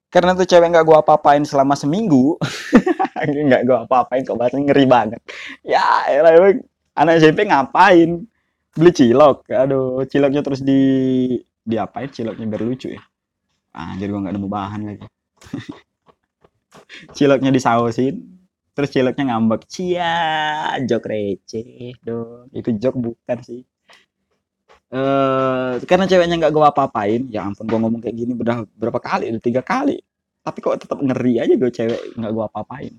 karena 0.09 0.33
tuh 0.33 0.49
cewek 0.49 0.73
nggak 0.73 0.87
gua 0.89 1.05
apa-apain 1.05 1.45
selama 1.45 1.77
seminggu. 1.77 2.37
Nggak 3.19 3.63
gua 3.67 3.79
apa-apain 3.85 4.23
kok 4.23 4.39
bahasanya 4.39 4.71
ngeri 4.71 4.87
banget. 4.87 5.21
Ya 5.67 6.07
elah 6.07 6.33
emang 6.33 6.63
anak 6.95 7.19
SMP 7.21 7.45
ngapain? 7.51 8.25
Beli 8.79 8.91
cilok. 8.95 9.45
Aduh 9.53 10.07
ciloknya 10.09 10.41
terus 10.41 10.63
di 10.63 10.81
diapain? 11.67 12.09
Ciloknya 12.09 12.47
biar 12.47 12.63
lucu 12.63 12.95
ya. 12.95 13.03
Anjir 13.75 14.09
gua 14.09 14.23
nggak 14.25 14.35
nemu 14.39 14.49
bahan 14.49 14.81
lagi. 14.87 15.07
Ciloknya 17.17 17.51
disausin 17.51 18.39
terus 18.73 18.95
ciloknya 18.95 19.35
ngambek. 19.35 19.67
Cia 19.67 20.79
jok 20.89 21.05
receh 21.11 21.99
dong. 22.01 22.49
Itu 22.55 22.71
jok 22.71 22.95
bukan 22.97 23.39
sih 23.43 23.67
Uh, 24.89 25.77
karena 25.85 26.09
ceweknya 26.09 26.41
nggak 26.41 26.53
gue 26.57 26.65
apa-apain 26.65 27.29
ya 27.29 27.45
ampun 27.45 27.69
gue 27.69 27.77
ngomong 27.77 28.01
kayak 28.01 28.17
gini 28.17 28.33
udah 28.33 28.65
berapa 28.73 28.97
kali? 29.01 29.29
Udah 29.33 29.43
tiga 29.43 29.61
kali. 29.61 30.01
Tapi 30.41 30.59
kok 30.65 30.81
tetap 30.81 30.99
ngeri 31.01 31.45
aja 31.45 31.55
gue 31.55 31.71
cewek 31.71 32.17
nggak 32.17 32.33
gue 32.33 32.45
apa-apain. 32.45 32.93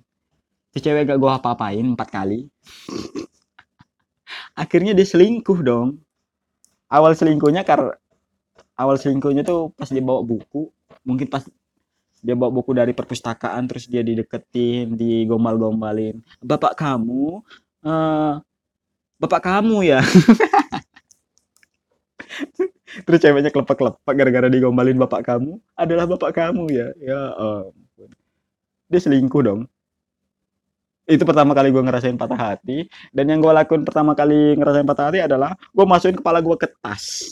Si 0.70 0.78
cewek 0.86 1.10
gak 1.10 1.18
gue 1.18 1.32
apa-apain 1.34 1.82
empat 1.82 2.10
kali. 2.14 2.46
Akhirnya 4.62 4.94
dia 4.94 5.08
selingkuh 5.08 5.60
dong. 5.66 5.98
Awal 6.90 7.18
selingkuhnya 7.18 7.66
karena 7.66 7.98
awal 8.78 9.02
selingkuhnya 9.02 9.42
tuh 9.42 9.74
pas 9.74 9.90
dia 9.90 10.02
bawa 10.06 10.22
buku. 10.22 10.70
Mungkin 11.02 11.26
pas 11.26 11.42
dia 12.22 12.36
bawa 12.38 12.54
buku 12.54 12.78
dari 12.78 12.94
perpustakaan 12.94 13.66
terus 13.66 13.90
dia 13.90 14.06
dideketin 14.06 14.94
digombal-gombalin. 14.94 16.22
Bapak 16.46 16.78
kamu 16.78 17.42
uh, 17.86 18.34
bapak 19.20 19.42
kamu 19.44 19.84
ya 19.84 20.00
terus 23.10 23.26
ceweknya 23.26 23.50
kelepak-kelepak 23.50 24.14
gara-gara 24.14 24.46
digombalin 24.54 25.02
bapak 25.02 25.26
kamu. 25.26 25.58
Adalah 25.74 26.06
bapak 26.06 26.30
kamu 26.30 26.70
ya. 26.70 26.94
Ya 27.02 27.34
dia 28.86 29.02
selingkuh 29.02 29.42
dong. 29.42 29.66
Itu 31.10 31.26
pertama 31.26 31.58
kali 31.58 31.74
gue 31.74 31.82
ngerasain 31.82 32.14
patah 32.22 32.38
hati. 32.38 32.86
Dan 33.10 33.34
yang 33.34 33.42
gue 33.42 33.50
lakuin 33.50 33.82
pertama 33.82 34.14
kali 34.14 34.54
ngerasain 34.62 34.86
patah 34.86 35.10
hati 35.10 35.26
adalah 35.26 35.58
gue 35.58 35.86
masukin 35.90 36.22
kepala 36.22 36.38
gue 36.38 36.54
ke 36.54 36.70
tas. 36.86 37.26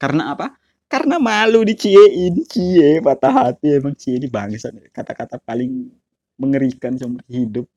Karena 0.00 0.32
apa? 0.32 0.56
Karena 0.88 1.20
malu 1.20 1.60
diciein. 1.68 2.40
Cie 2.48 3.04
patah 3.04 3.52
hati. 3.52 3.76
Emang 3.76 3.92
cie 3.92 4.16
ini 4.16 4.24
bangsa 4.24 4.72
kata-kata 4.88 5.36
paling 5.36 5.92
mengerikan 6.40 6.96
seumur 6.96 7.20
hidup. 7.28 7.68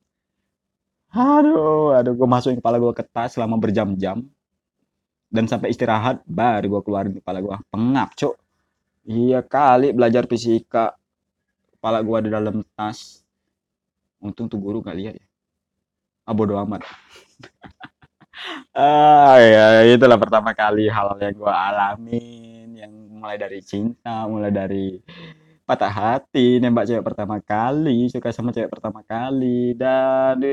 Aduh 1.12 1.92
aduh. 1.92 2.16
Gue 2.16 2.28
masukin 2.28 2.64
kepala 2.64 2.80
gue 2.80 2.96
ke 2.96 3.04
tas 3.04 3.36
selama 3.36 3.60
berjam-jam 3.60 4.24
dan 5.34 5.50
sampai 5.50 5.74
istirahat 5.74 6.22
baru 6.30 6.78
gue 6.78 6.82
keluarin 6.86 7.14
kepala 7.18 7.42
gue 7.42 7.58
pengap 7.74 8.14
cok 8.14 8.36
iya 9.10 9.44
kali 9.44 9.92
belajar 9.92 10.24
fisika. 10.30 10.96
Kepala 11.76 12.00
gue 12.00 12.18
di 12.24 12.30
dalam 12.32 12.64
tas. 12.80 13.20
Untung 14.24 14.48
tuh 14.48 14.56
guru 14.56 14.80
gak 14.80 14.96
lihat 14.96 15.20
ya. 15.20 15.26
Ah 16.24 16.32
bodo 16.32 16.56
amat. 16.64 16.88
Ah 18.74 19.38
ya 19.38 19.86
itulah 19.94 20.18
pertama 20.18 20.58
kali 20.58 20.90
hal 20.90 21.14
yang 21.22 21.38
gue 21.38 21.54
alami 21.54 22.44
mulai 23.24 23.40
dari 23.40 23.64
cinta 23.64 24.28
mulai 24.28 24.52
dari 24.52 25.00
patah 25.64 25.88
hati 25.88 26.60
nembak 26.60 26.90
cewek 26.92 27.08
pertama 27.08 27.40
kali 27.40 28.12
suka 28.12 28.36
sama 28.36 28.52
cewek 28.52 28.68
pertama 28.68 29.00
kali 29.06 29.72
dan 29.80 30.44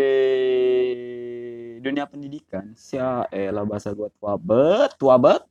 dunia 1.80 2.04
pendidikan. 2.04 2.76
Sia 2.76 3.24
elah 3.32 3.64
bahasa 3.64 3.90
gua 3.96 4.12
tua 4.12 4.36
bet 4.36 4.90
tua 5.00 5.16
bet. 5.16 5.42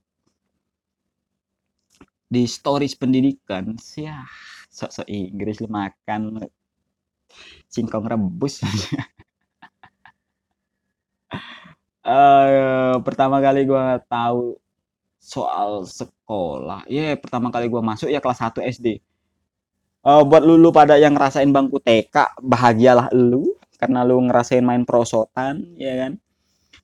Di 2.29 2.45
stories 2.45 2.93
pendidikan 2.93 3.73
sia 3.81 4.21
sok-sok 4.69 5.09
Inggris 5.09 5.57
lu 5.59 5.67
makan 5.67 6.45
singkong 7.65 8.05
rebus. 8.05 8.61
Uh, 12.05 13.01
pertama 13.05 13.41
kali 13.41 13.65
gua 13.65 13.97
tahu 14.05 14.61
soal 15.17 15.89
sekolah. 15.89 16.85
Ya 16.85 17.13
yeah, 17.13 17.17
pertama 17.17 17.49
kali 17.49 17.65
gue 17.67 17.81
masuk 17.81 18.09
ya 18.13 18.21
kelas 18.21 18.39
1 18.39 18.61
SD 18.77 19.01
uh, 20.03 20.23
buat 20.23 20.43
lulu 20.43 20.69
pada 20.71 20.95
yang 20.95 21.15
ngerasain 21.15 21.49
bangku 21.49 21.79
TK 21.81 22.39
bahagialah 22.39 23.11
lu 23.11 23.55
karena 23.79 24.03
lu 24.03 24.19
ngerasain 24.27 24.61
main 24.61 24.83
prosotan 24.83 25.63
ya 25.79 25.95
kan? 26.05 26.13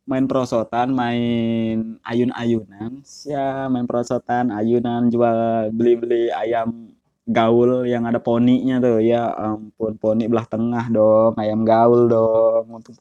Main 0.05 0.25
prosotan 0.29 0.93
main 0.93 1.97
ayun-ayunan 2.05 3.01
ya 3.25 3.65
main 3.73 3.89
prosotan 3.89 4.53
ayunan 4.53 5.09
jual 5.09 5.69
beli-beli 5.73 6.29
ayam 6.29 6.93
gaul 7.25 7.89
yang 7.89 8.05
ada 8.05 8.21
poninya 8.21 8.77
tuh 8.77 9.01
ya 9.01 9.33
ampun 9.33 9.97
poni 9.97 10.29
belah 10.29 10.45
tengah 10.45 10.85
dong 10.93 11.33
ayam 11.41 11.65
gaul 11.65 12.05
dong 12.05 12.69
untuk 12.69 12.93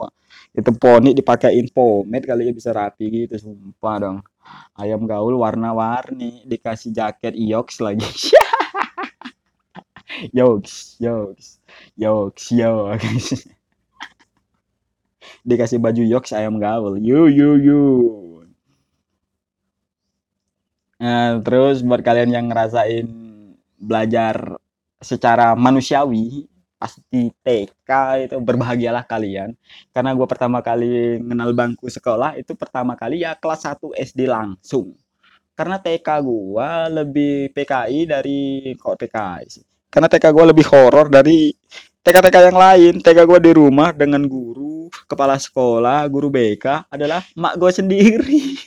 itu 0.57 0.71
poni 0.81 1.13
dipakein 1.13 1.69
pomade 1.69 2.25
kali 2.25 2.49
ya 2.49 2.53
bisa 2.57 2.71
rapi 2.73 3.05
gitu 3.11 3.37
sumpah 3.37 3.97
dong. 4.01 4.19
Ayam 4.79 5.05
gaul 5.09 5.35
warna-warni 5.41 6.47
dikasih 6.47 6.95
jaket 6.95 7.35
iox 7.35 7.83
lagi. 7.83 8.07
Yoks 10.31 11.03
yoks 11.03 11.59
yoks 11.99 12.55
yoks 12.55 13.51
dikasih 15.47 15.79
baju 15.81 16.03
yoks 16.03 16.33
ayam 16.33 16.57
gaul. 16.57 16.97
Yu 16.99 17.29
yu 17.29 17.51
yu. 17.61 17.83
Nah, 21.01 21.43
terus 21.45 21.85
buat 21.85 22.01
kalian 22.01 22.33
yang 22.33 22.47
ngerasain 22.49 23.05
belajar 23.77 24.57
secara 25.03 25.53
manusiawi 25.53 26.49
pasti 26.85 27.33
TK 27.45 27.91
itu 28.29 28.37
berbahagialah 28.41 29.05
kalian. 29.09 29.57
Karena 29.93 30.13
gue 30.13 30.27
pertama 30.29 30.61
kali 30.61 31.21
kenal 31.21 31.51
bangku 31.57 31.89
sekolah 31.89 32.37
itu 32.37 32.53
pertama 32.57 32.93
kali 32.97 33.25
ya 33.25 33.37
kelas 33.37 33.69
1 33.69 33.97
SD 33.97 34.29
langsung. 34.29 34.93
Karena 35.55 35.79
TK 35.79 36.09
gue 36.25 36.69
lebih 36.93 37.35
PKI 37.55 38.01
dari 38.11 38.41
kok 38.75 39.01
sih? 39.49 39.65
Karena 39.89 40.11
TK 40.11 40.25
gue 40.35 40.45
lebih 40.51 40.67
horor 40.69 41.07
dari 41.07 41.55
TK-TK 42.05 42.53
yang 42.53 42.61
lain 42.61 42.95
TK 43.01 43.19
gue 43.25 43.41
di 43.41 43.53
rumah 43.57 43.89
dengan 43.97 44.21
guru 44.29 44.93
kepala 45.09 45.41
sekolah 45.41 46.05
guru 46.13 46.29
BK 46.29 46.93
adalah 46.93 47.25
mak 47.33 47.57
gue 47.57 47.71
sendiri. 47.73 48.61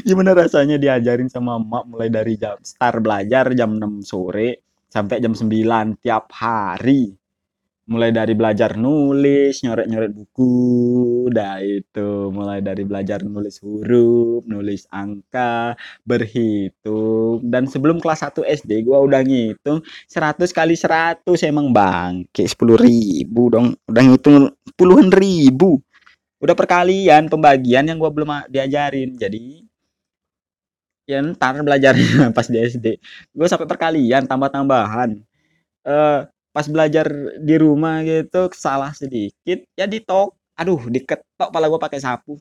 Gimana 0.06 0.34
rasanya 0.34 0.82
diajarin 0.82 1.30
sama 1.30 1.62
mak 1.62 1.86
mulai 1.86 2.10
dari 2.10 2.34
jam 2.34 2.58
start 2.58 3.06
belajar 3.06 3.54
jam 3.54 3.78
6 3.78 4.02
sore 4.02 4.66
sampai 4.90 5.22
jam 5.22 5.30
9 5.30 6.02
tiap 6.02 6.26
hari 6.34 7.14
mulai 7.90 8.14
dari 8.14 8.38
belajar 8.38 8.78
nulis 8.78 9.66
nyoret-nyoret 9.66 10.14
buku 10.14 10.54
dah 11.34 11.58
itu. 11.58 12.30
Mulai 12.30 12.62
dari 12.62 12.86
belajar 12.86 13.26
nulis 13.26 13.58
huruf 13.58 14.46
nulis 14.46 14.86
angka 14.94 15.74
berhitung. 16.06 17.42
Dan 17.42 17.66
sebelum 17.66 17.98
kelas 17.98 18.22
1 18.22 18.46
SD 18.46 18.86
gua 18.86 19.02
udah 19.02 19.26
ngitung 19.26 19.82
100 20.06 20.54
kali 20.54 20.78
100 20.78 21.26
emang 21.50 21.74
bangke 21.74 22.46
10 22.46 22.78
ribu 22.78 23.50
dong. 23.50 23.74
Udah 23.90 24.02
ngitung 24.06 24.54
puluhan 24.78 25.10
ribu. 25.10 25.82
Udah 26.38 26.54
perkalian 26.54 27.26
pembagian 27.26 27.90
yang 27.90 27.98
gua 27.98 28.14
belum 28.14 28.46
diajarin. 28.46 29.18
Jadi 29.18 29.66
ya 31.10 31.18
ntar 31.26 31.58
belajarnya 31.58 32.30
pas 32.36 32.46
di 32.46 32.54
SD 32.62 32.86
gue 33.34 33.46
sampai 33.50 33.66
perkalian 33.66 34.30
tambah-tambahan. 34.30 35.18
Eh 35.82 36.20
pas 36.50 36.66
belajar 36.66 37.06
di 37.38 37.54
rumah 37.54 38.02
gitu 38.02 38.50
salah 38.54 38.90
sedikit 38.90 39.62
ya 39.78 39.86
ditok 39.86 40.34
aduh 40.58 40.82
diketok 40.90 41.48
pala 41.48 41.66
gue 41.70 41.80
pakai 41.80 42.00
sapu. 42.02 42.36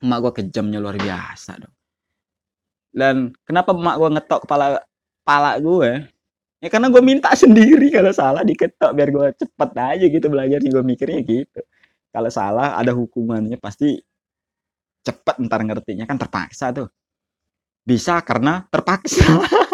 Emak 0.00 0.18
gue 0.24 0.32
kejamnya 0.40 0.80
luar 0.80 0.96
biasa 0.96 1.60
dong. 1.60 1.74
Dan 2.90 3.16
kenapa 3.44 3.76
emak 3.76 3.96
gue 4.00 4.10
ngetok 4.16 4.40
kepala 4.46 4.66
kepala 5.20 5.52
gue 5.60 5.90
ya 6.60 6.68
karena 6.72 6.88
gue 6.88 7.02
minta 7.04 7.30
sendiri 7.42 7.92
kalau 7.92 8.12
salah 8.14 8.42
diketok 8.46 8.90
biar 8.96 9.08
gue 9.12 9.26
cepet 9.36 9.70
aja 9.76 10.06
gitu 10.08 10.26
belajarnya 10.32 10.70
gue 10.70 10.84
mikirnya 10.86 11.20
gitu. 11.26 11.60
Kalau 12.10 12.30
salah 12.32 12.74
ada 12.80 12.90
hukumannya 12.96 13.58
pasti 13.60 14.00
cepet 15.04 15.36
ntar 15.46 15.60
ngertinya 15.66 16.04
kan 16.08 16.16
terpaksa 16.16 16.72
tuh. 16.72 16.88
Bisa 17.84 18.22
karena 18.24 18.64
terpaksa 18.70 19.24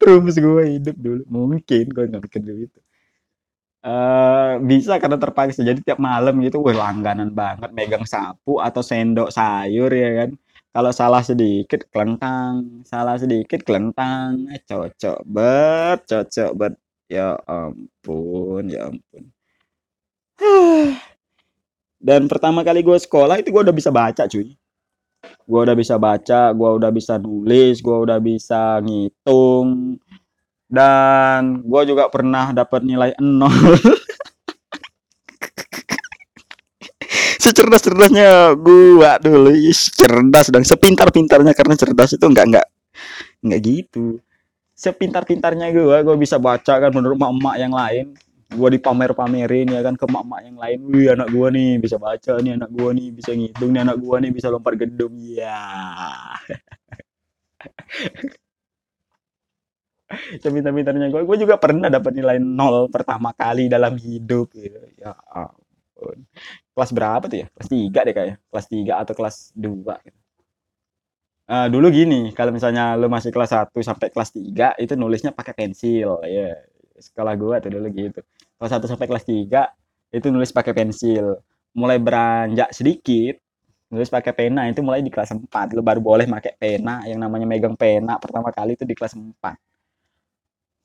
terus 0.00 0.36
gue 0.36 0.64
hidup 0.78 0.96
dulu. 0.96 1.22
Mungkin 1.28 1.84
gue 1.90 2.04
nggak 2.10 2.22
mikir 2.26 2.40
dulu 2.42 2.60
itu. 2.68 2.80
Uh, 3.80 4.60
bisa 4.60 5.00
karena 5.00 5.16
terpaksa. 5.16 5.64
Jadi 5.64 5.80
tiap 5.80 5.96
malam 5.96 6.36
gitu 6.44 6.60
gue 6.60 6.74
langganan 6.76 7.32
banget. 7.32 7.70
Megang 7.72 8.04
sapu 8.04 8.60
atau 8.60 8.84
sendok 8.84 9.32
sayur 9.32 9.88
ya 9.92 10.24
kan? 10.24 10.30
Kalau 10.70 10.92
salah 10.94 11.22
sedikit 11.24 11.88
kelentang. 11.88 12.84
Salah 12.84 13.16
sedikit 13.16 13.64
kelentang. 13.64 14.46
Eh, 14.52 14.60
cocok 14.68 15.18
bet 15.24 15.98
cocok 16.06 16.50
bet. 16.56 16.74
Ya 17.10 17.34
ampun 17.48 18.70
ya 18.70 18.86
ampun. 18.92 19.22
Dan 22.00 22.30
pertama 22.32 22.64
kali 22.64 22.80
gue 22.80 22.96
sekolah 22.96 23.42
itu 23.42 23.52
gue 23.52 23.62
udah 23.66 23.76
bisa 23.76 23.90
baca 23.92 24.24
cuy 24.24 24.59
gue 25.20 25.60
udah 25.60 25.76
bisa 25.76 25.98
baca 25.98 26.54
gue 26.54 26.70
udah 26.80 26.90
bisa 26.94 27.18
nulis 27.20 27.82
gue 27.82 27.96
udah 27.96 28.18
bisa 28.22 28.80
ngitung 28.80 29.98
dan 30.70 31.66
gue 31.66 31.82
juga 31.82 32.06
pernah 32.06 32.54
dapat 32.54 32.86
nilai 32.86 33.10
nol. 33.18 33.50
Secerdas 37.42 37.82
cerdasnya 37.82 38.54
gue 38.54 39.10
dulu 39.26 39.50
cerdas 39.74 40.46
dan 40.54 40.62
sepintar 40.62 41.10
pintarnya 41.10 41.50
karena 41.50 41.74
cerdas 41.74 42.14
itu 42.14 42.22
enggak 42.22 42.46
enggak 42.46 42.66
enggak 43.42 43.60
gitu. 43.66 44.22
Sepintar 44.78 45.26
pintarnya 45.26 45.74
gue 45.74 45.96
gue 46.06 46.16
bisa 46.16 46.38
baca 46.38 46.78
kan 46.78 46.94
menurut 46.94 47.18
emak-emak 47.18 47.56
yang 47.58 47.74
lain 47.74 48.14
gue 48.50 48.68
dipamer-pamerin 48.78 49.70
ya 49.70 49.80
kan 49.86 49.94
ke 49.94 50.04
emak-emak 50.10 50.40
yang 50.42 50.58
lain. 50.58 50.78
Wih 50.90 51.08
anak 51.14 51.28
gue 51.30 51.48
nih 51.54 51.70
bisa 51.78 51.96
baca 52.02 52.32
nih 52.42 52.52
anak 52.58 52.70
gue 52.74 52.90
nih 52.98 53.06
bisa 53.14 53.30
ngitung 53.34 53.70
nih 53.74 53.82
anak 53.86 53.96
gue 54.02 54.16
nih 54.26 54.30
bisa 54.34 54.50
lompat 54.50 54.74
gedung. 54.74 55.14
Ya. 55.22 55.62
Sepintar-pintarnya 60.42 61.06
gue 61.14 61.22
gue 61.22 61.36
juga 61.38 61.54
pernah 61.62 61.86
dapat 61.86 62.10
nilai 62.18 62.42
nol 62.42 62.90
pertama 62.90 63.30
kali 63.30 63.70
dalam 63.70 63.94
hidup 63.94 64.50
gitu 64.50 64.82
ya 64.98 65.14
ampun. 65.30 66.26
Kelas 66.74 66.90
berapa 66.90 67.24
tuh 67.30 67.38
ya? 67.46 67.48
Kelas 67.54 67.68
tiga 67.70 68.00
deh 68.02 68.14
kayak 68.14 68.36
kelas 68.50 68.66
tiga 68.66 68.92
atau 68.98 69.14
kelas 69.14 69.54
dua. 69.54 70.02
Uh, 71.50 71.66
dulu 71.66 71.90
gini, 71.90 72.30
kalau 72.30 72.54
misalnya 72.54 72.94
lo 72.94 73.10
masih 73.10 73.34
kelas 73.34 73.50
1 73.50 73.74
sampai 73.82 74.14
kelas 74.14 74.30
3 74.38 74.78
itu 74.78 74.94
nulisnya 74.94 75.34
pakai 75.34 75.50
pensil. 75.58 76.22
Ya. 76.22 76.62
Sekolah 76.94 77.34
gua 77.34 77.58
tuh 77.58 77.74
dulu 77.74 77.90
gitu 77.90 78.22
kelas 78.60 78.76
1 78.76 78.92
sampai 78.92 79.08
kelas 79.08 79.24
3 79.24 80.20
itu 80.20 80.26
nulis 80.28 80.52
pakai 80.52 80.76
pensil. 80.76 81.40
Mulai 81.72 81.96
beranjak 81.96 82.76
sedikit 82.76 83.40
nulis 83.90 84.06
pakai 84.06 84.30
pena 84.30 84.70
itu 84.70 84.80
mulai 84.86 85.02
di 85.02 85.10
kelas 85.10 85.34
4 85.34 85.74
lu 85.74 85.82
baru 85.82 85.98
boleh 85.98 86.22
pakai 86.30 86.54
pena 86.54 87.02
yang 87.10 87.18
namanya 87.18 87.42
megang 87.42 87.74
pena 87.74 88.22
pertama 88.22 88.54
kali 88.54 88.78
itu 88.78 88.86
di 88.86 88.94
kelas 88.94 89.18
4 89.18 89.34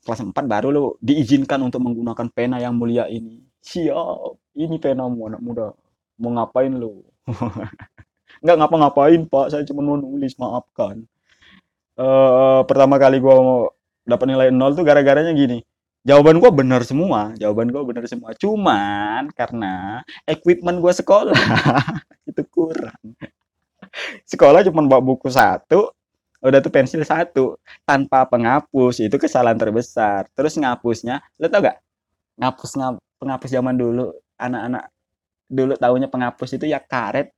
kelas 0.10 0.20
4 0.26 0.34
baru 0.34 0.68
lu 0.74 0.86
diizinkan 1.06 1.62
untuk 1.62 1.86
menggunakan 1.86 2.28
pena 2.34 2.58
yang 2.62 2.74
mulia 2.78 3.06
ini. 3.10 3.42
Siap 3.62 4.58
ini 4.58 4.78
pena 4.78 5.10
mu 5.10 5.26
anak 5.30 5.42
muda. 5.42 5.74
Mau 6.22 6.30
ngapain 6.34 6.74
lu? 6.74 7.02
Nggak 8.46 8.58
ngapa-ngapain 8.62 9.22
pak. 9.26 9.46
Saya 9.50 9.66
cuma 9.66 9.82
mau 9.82 9.98
nulis 9.98 10.38
maafkan. 10.38 11.02
Uh, 11.98 12.62
pertama 12.70 13.02
kali 13.02 13.18
gua 13.18 13.70
dapat 14.06 14.26
nilai 14.30 14.48
nol 14.54 14.78
tuh 14.78 14.86
gara-garanya 14.86 15.34
gini 15.34 15.66
jawaban 16.06 16.38
gue 16.38 16.52
benar 16.54 16.86
semua 16.86 17.34
jawaban 17.36 17.68
gue 17.74 17.82
benar 17.82 18.06
semua. 18.06 18.32
Cuman 18.38 19.34
karena 19.34 20.06
equipment 20.30 20.78
gue 20.80 20.94
sekolah 20.94 21.36
itu 22.30 22.41
kurang. 22.48 23.02
Sekolah 24.24 24.62
cuma 24.70 24.86
bawa 24.86 25.02
buku 25.02 25.28
satu 25.28 25.91
udah 26.46 26.60
tuh 26.62 26.72
pensil 26.72 27.02
satu. 27.02 27.58
Tanpa 27.84 28.24
penghapus 28.30 29.02
itu 29.02 29.18
kesalahan 29.18 29.58
terbesar. 29.58 30.30
Terus 30.38 30.56
ngapusnya 30.62 31.26
lo 31.41 31.50
tau 31.50 31.65
gak? 31.65 31.82
Ngapus 32.38 32.72
ngap, 32.78 32.96
penghapus 33.18 33.50
zaman 33.50 33.76
dulu 33.76 34.13
anak-anak 34.38 34.91
dulu 35.46 35.74
tahunya 35.78 36.10
penghapus 36.10 36.58
itu 36.58 36.65
ya 36.70 36.82
karet 36.82 37.35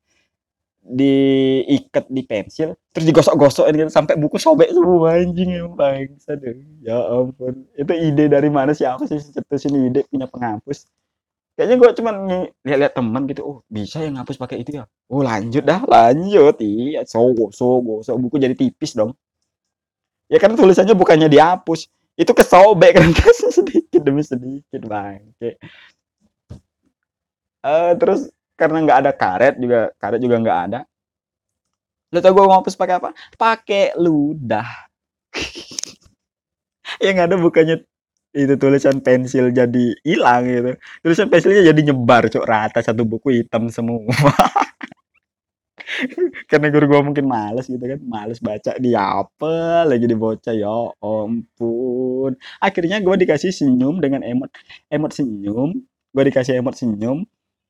diikat 0.88 2.08
di 2.08 2.24
pensil 2.24 2.80
terus 2.96 3.06
digosok-gosokin 3.12 3.76
gitu 3.76 3.92
sampai 3.92 4.16
buku 4.16 4.40
sobek 4.40 4.72
semua 4.72 5.20
anjing 5.20 5.52
yang 5.60 5.76
bangsa 5.76 6.40
deh 6.40 6.56
ya 6.82 6.96
ampun. 6.96 7.68
Itu 7.76 7.92
ide 7.92 8.32
dari 8.32 8.48
mana 8.48 8.72
sih? 8.72 8.88
Apa 8.88 9.04
sih 9.04 9.20
cetus 9.20 9.68
ini 9.68 9.92
ide 9.92 10.08
punya 10.08 10.32
penghapus. 10.32 10.88
Kayaknya 11.60 11.76
gue 11.82 11.90
cuman 12.00 12.16
lihat-lihat 12.64 12.94
teman 12.96 13.22
gitu 13.28 13.42
oh 13.44 13.58
bisa 13.68 14.00
yang 14.00 14.16
ngapus 14.16 14.38
pakai 14.40 14.64
itu 14.64 14.80
ya? 14.80 14.88
Oh 15.12 15.22
lanjut 15.22 15.64
dah 15.68 15.84
lanjut. 15.84 16.56
Iya 16.64 17.04
so 17.04 17.28
gosok 17.36 17.78
gosok 17.84 18.16
buku 18.18 18.36
jadi 18.40 18.56
tipis 18.56 18.96
dong. 18.96 19.12
Ya 20.32 20.40
kan 20.40 20.56
tulisannya 20.56 20.96
bukannya 20.96 21.28
dihapus. 21.28 21.92
Itu 22.16 22.32
kesobek 22.32 22.98
kan 22.98 23.12
sedikit 23.58 24.02
demi 24.02 24.24
sedikit 24.24 24.82
bang 24.88 25.36
uh, 27.68 27.92
terus 28.00 28.32
karena 28.58 28.78
nggak 28.84 29.00
ada 29.06 29.12
karet 29.14 29.56
juga 29.62 29.94
karet 30.02 30.20
juga 30.20 30.36
nggak 30.42 30.60
ada. 30.70 30.80
Lo 32.12 32.24
tau 32.24 32.34
gue 32.34 32.46
ngapus 32.48 32.76
pakai 32.80 32.96
apa? 32.98 33.10
Pakai 33.36 33.84
ludah. 34.00 34.68
Yang 37.06 37.18
ada 37.20 37.36
bukannya 37.36 37.84
itu 38.38 38.54
tulisan 38.56 39.04
pensil 39.04 39.52
jadi 39.52 39.86
hilang 40.08 40.48
gitu. 40.48 40.72
Tulisan 41.04 41.28
pensilnya 41.28 41.68
jadi 41.70 41.82
nyebar 41.92 42.32
cok 42.32 42.46
rata 42.48 42.80
satu 42.80 43.04
buku 43.04 43.44
hitam 43.44 43.68
semua. 43.68 44.08
Karena 46.50 46.68
guru 46.72 46.86
gue 46.88 47.02
mungkin 47.12 47.26
males 47.28 47.68
gitu 47.68 47.82
kan. 47.82 48.00
Males 48.08 48.40
baca. 48.40 48.72
Di 48.80 48.96
apa 48.96 49.84
lagi 49.84 50.08
dibaca 50.08 50.52
ya 50.56 50.96
ampun. 51.04 52.40
Akhirnya 52.64 53.04
gue 53.04 53.16
dikasih 53.20 53.52
senyum 53.52 54.00
dengan 54.00 54.24
emot 54.24 54.48
emot 54.88 55.12
senyum. 55.12 55.76
Gue 56.16 56.24
dikasih 56.32 56.64
emot 56.64 56.80
senyum 56.80 57.28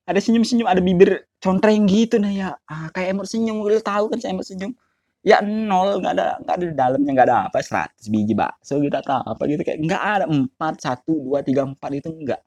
ada 0.07 0.19
senyum-senyum 0.23 0.67
ada 0.67 0.79
bibir 0.79 1.27
contreng 1.43 1.83
gitu 1.91 2.17
nah 2.17 2.31
ya. 2.31 2.55
Ah, 2.65 2.87
kayak 2.95 3.13
emot 3.13 3.27
senyum 3.27 3.59
lu 3.61 3.79
tahu 3.83 4.07
kan 4.11 4.17
saya 4.23 4.31
emot 4.33 4.47
senyum? 4.47 4.71
Ya 5.27 5.43
nol 5.43 5.99
nggak 5.99 6.13
ada 6.15 6.27
nggak 6.39 6.55
ada 6.55 6.65
di 6.65 6.75
dalamnya 6.75 7.11
nggak 7.11 7.27
ada 7.27 7.37
apa 7.51 7.59
seratus 7.59 8.07
biji 8.07 8.31
bakso 8.31 8.79
gitu 8.79 8.95
atau 8.95 9.19
apa 9.27 9.43
gitu 9.51 9.61
kayak 9.67 9.79
nggak 9.83 10.01
ada. 10.01 10.25
Empat 10.31 10.79
satu 10.79 11.19
dua 11.19 11.43
tiga 11.43 11.67
empat 11.67 11.91
itu 11.99 12.09
enggak 12.09 12.41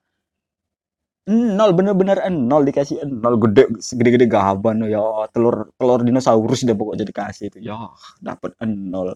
nol 1.31 1.71
bener-bener 1.77 2.19
nol 2.33 2.65
dikasih 2.67 3.05
nol 3.07 3.37
gede 3.39 3.69
segede-gede 3.79 4.27
gaban 4.27 4.83
ya 4.89 5.29
telur 5.31 5.71
telur 5.79 6.01
dinosaurus 6.03 6.65
deh 6.67 6.75
pokoknya 6.75 7.05
dikasih 7.07 7.53
itu. 7.53 7.59
Ya 7.71 7.77
dapat 8.25 8.57
nol. 8.65 9.15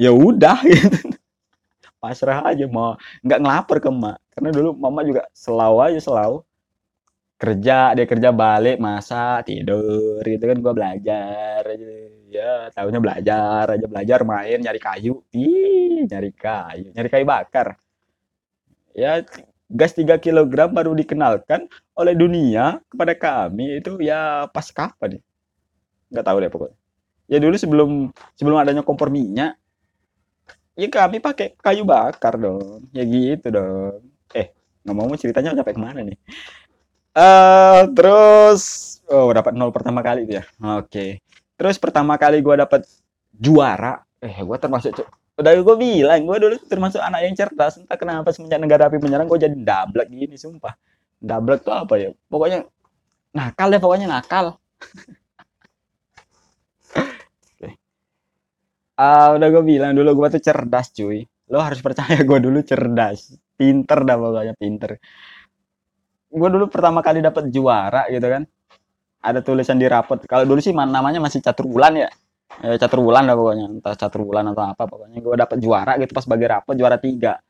Ya 0.00 0.10
udah 0.12 0.58
gitu. 0.66 1.12
Pasrah 2.00 2.44
aja 2.44 2.64
mau 2.68 2.96
nggak 3.24 3.40
ngelapor 3.40 3.76
ke 3.80 3.88
emak 3.88 4.16
karena 4.36 4.50
dulu 4.52 4.70
mama 4.76 5.00
juga 5.06 5.22
selalu 5.32 5.76
aja 5.84 6.00
selalu 6.00 6.45
kerja 7.36 7.92
dia 7.92 8.06
kerja 8.08 8.32
balik 8.32 8.80
masa 8.80 9.44
tidur 9.44 10.24
gitu 10.24 10.40
kan 10.40 10.58
gua 10.64 10.72
belajar 10.72 11.60
aja. 11.64 11.88
Ya 12.26 12.52
tahunya 12.74 13.00
belajar 13.00 13.64
aja 13.76 13.86
belajar 13.86 14.20
main 14.24 14.58
nyari 14.60 14.80
kayu. 14.80 15.20
Ih 15.36 16.08
nyari 16.08 16.32
kayu 16.32 16.88
nyari 16.96 17.08
kayu 17.12 17.24
bakar. 17.28 17.76
Ya 18.96 19.20
gas 19.68 19.92
3 19.92 20.16
kg 20.16 20.72
baru 20.72 20.96
dikenalkan 20.96 21.68
oleh 21.92 22.14
dunia 22.16 22.80
kepada 22.88 23.12
kami 23.12 23.84
itu 23.84 24.00
ya 24.00 24.48
pas 24.48 24.66
kapan 24.72 25.20
ya? 25.20 25.22
Nggak 26.16 26.24
tahu 26.24 26.36
deh 26.40 26.50
pokoknya. 26.50 26.76
Ya 27.28 27.38
dulu 27.42 27.56
sebelum 27.60 27.90
sebelum 28.38 28.56
adanya 28.56 28.80
kompor 28.80 29.12
minyak 29.12 29.60
ya 30.76 30.88
kami 30.88 31.20
pakai 31.20 31.52
kayu 31.60 31.84
bakar 31.84 32.40
dong. 32.40 32.88
Ya 32.96 33.04
gitu 33.04 33.52
dong. 33.52 34.08
Eh 34.32 34.56
ngomong 34.88 35.20
ceritanya 35.20 35.52
sampai 35.52 35.74
ke 35.76 35.82
mana 35.82 36.00
nih 36.00 36.16
uh, 37.16 37.80
terus 37.96 38.62
oh 39.08 39.32
dapat 39.32 39.56
nol 39.56 39.72
pertama 39.72 40.04
kali 40.04 40.28
ya? 40.28 40.44
Oke. 40.76 40.86
Okay. 40.86 41.10
terus 41.56 41.80
pertama 41.80 42.20
kali 42.20 42.44
gue 42.44 42.52
dapat 42.52 42.84
juara 43.32 44.04
eh 44.20 44.44
gue 44.44 44.58
termasuk 44.60 44.92
udah 45.36 45.52
gue 45.52 45.76
bilang 45.76 46.20
gue 46.24 46.36
dulu 46.36 46.56
termasuk 46.64 47.00
anak 47.00 47.28
yang 47.28 47.34
cerdas. 47.36 47.76
Entah 47.80 47.96
kenapa 48.00 48.32
semenjak 48.32 48.60
negara 48.60 48.88
api 48.88 48.96
menyerang 49.00 49.28
gue 49.28 49.40
jadi 49.40 49.56
dablek 49.56 50.08
gini 50.08 50.36
sumpah. 50.36 50.72
Dablek 51.20 51.64
tuh 51.64 51.76
apa 51.76 51.94
ya? 52.00 52.12
Pokoknya 52.28 52.64
nakal 53.36 53.68
deh 53.72 53.80
pokoknya 53.80 54.08
nakal. 54.08 54.56
Uh, 58.96 59.28
udah 59.36 59.48
gue 59.52 59.64
bilang 59.64 59.92
dulu 59.92 60.24
gue 60.24 60.40
tuh 60.40 60.42
cerdas 60.44 60.88
cuy. 60.96 61.24
Lo 61.52 61.60
harus 61.60 61.84
percaya 61.84 62.16
gue 62.20 62.38
dulu 62.40 62.64
cerdas. 62.64 63.36
Pinter 63.56 64.04
dah 64.04 64.16
pokoknya 64.16 64.54
pinter 64.56 64.96
gue 66.36 66.48
dulu 66.52 66.68
pertama 66.68 67.00
kali 67.00 67.24
dapat 67.24 67.48
juara 67.48 68.04
gitu 68.12 68.28
kan. 68.28 68.42
Ada 69.24 69.40
tulisan 69.40 69.80
di 69.80 69.88
rapot. 69.88 70.20
Kalau 70.28 70.44
dulu 70.44 70.60
sih 70.60 70.76
namanya 70.76 71.18
masih 71.18 71.40
catur 71.40 71.66
bulan 71.66 71.96
ya. 71.96 72.08
Eh, 72.62 72.76
catur 72.78 73.00
bulan 73.02 73.26
lah 73.26 73.34
pokoknya. 73.34 73.66
Entah 73.72 73.94
catur 73.96 74.22
bulan 74.22 74.52
atau 74.52 74.62
apa 74.68 74.84
pokoknya 74.86 75.18
gue 75.18 75.34
dapat 75.34 75.58
juara 75.58 75.92
gitu 75.98 76.12
pas 76.12 76.26
bagi 76.28 76.46
rapot 76.46 76.74
juara 76.76 77.00
tiga. 77.00 77.40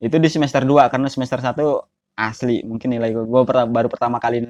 Itu 0.00 0.16
di 0.18 0.28
semester 0.30 0.62
2 0.64 0.88
karena 0.90 1.08
semester 1.12 1.38
1 1.38 1.62
asli. 2.18 2.64
Mungkin 2.66 2.88
nilai 2.98 3.10
gue, 3.14 3.24
gue 3.28 3.42
baru 3.46 3.88
pertama 3.92 4.18
kali 4.18 4.42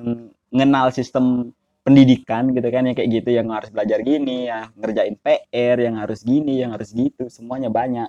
mengenal 0.53 0.95
sistem 0.95 1.53
pendidikan 1.85 2.53
gitu 2.53 2.69
kan 2.69 2.85
yang 2.89 2.97
kayak 2.97 3.11
gitu. 3.21 3.29
Yang 3.37 3.47
harus 3.53 3.71
belajar 3.75 3.99
gini 4.01 4.49
ya 4.49 4.71
ngerjain 4.79 5.17
PR 5.21 5.77
yang 5.77 5.97
harus 6.01 6.21
gini 6.25 6.63
yang 6.65 6.73
harus 6.73 6.95
gitu. 6.97 7.29
Semuanya 7.29 7.69
banyak 7.69 8.09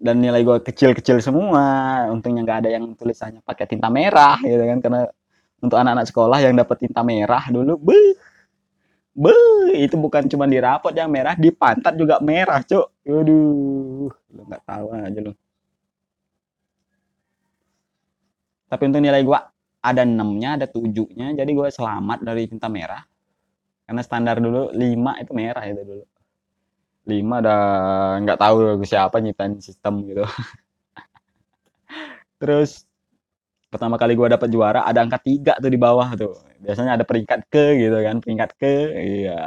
dan 0.00 0.16
nilai 0.18 0.40
gue 0.40 0.56
kecil-kecil 0.64 1.20
semua. 1.20 1.62
Untungnya 2.08 2.40
nggak 2.42 2.58
ada 2.66 2.70
yang 2.72 2.84
tulisannya 2.96 3.44
pakai 3.44 3.68
tinta 3.68 3.92
merah 3.92 4.40
gitu 4.40 4.64
kan. 4.64 4.78
Karena 4.80 5.02
untuk 5.60 5.76
anak-anak 5.76 6.06
sekolah 6.08 6.38
yang 6.40 6.56
dapat 6.56 6.76
tinta 6.88 7.04
merah 7.04 7.44
dulu 7.52 7.76
be 7.76 8.16
be 9.12 9.36
itu 9.76 10.00
bukan 10.00 10.24
cuma 10.32 10.48
di 10.48 10.56
rapot 10.56 10.96
yang 10.96 11.12
merah 11.12 11.36
di 11.36 11.52
pantat 11.52 11.94
juga 12.00 12.16
merah 12.24 12.64
cuk. 12.64 13.04
Aduh 13.04 14.08
lu 14.08 14.42
nggak 14.48 14.62
tahu 14.64 14.86
aja 14.96 15.20
lu. 15.20 15.32
Tapi 18.70 18.82
untuk 18.88 19.02
nilai 19.04 19.20
gue 19.20 19.38
ada 19.80 20.02
enamnya 20.04 20.56
ada 20.56 20.66
tujuhnya 20.70 21.36
jadi 21.36 21.50
gue 21.52 21.68
selamat 21.68 22.24
dari 22.24 22.48
tinta 22.48 22.72
merah. 22.72 23.04
Karena 23.84 24.00
standar 24.06 24.40
dulu 24.40 24.72
lima 24.72 25.18
itu 25.20 25.32
merah 25.36 25.66
itu 25.68 25.82
dulu 25.84 26.04
lima 27.10 27.42
ada 27.42 27.56
nggak 28.22 28.38
tahu 28.38 28.78
siapa 28.86 29.18
nyiptain 29.18 29.58
sistem 29.58 30.06
gitu. 30.06 30.22
Terus 32.40 32.86
pertama 33.70 33.94
kali 34.00 34.18
gue 34.18 34.28
dapet 34.34 34.48
juara 34.50 34.82
ada 34.82 34.98
angka 35.04 35.18
tiga 35.22 35.54
tuh 35.62 35.70
di 35.70 35.78
bawah 35.80 36.08
tuh. 36.14 36.34
Biasanya 36.62 36.98
ada 36.98 37.04
peringkat 37.08 37.40
ke 37.52 37.64
gitu 37.82 37.96
kan 38.06 38.16
peringkat 38.22 38.50
ke. 38.60 38.74
Iya 38.94 39.38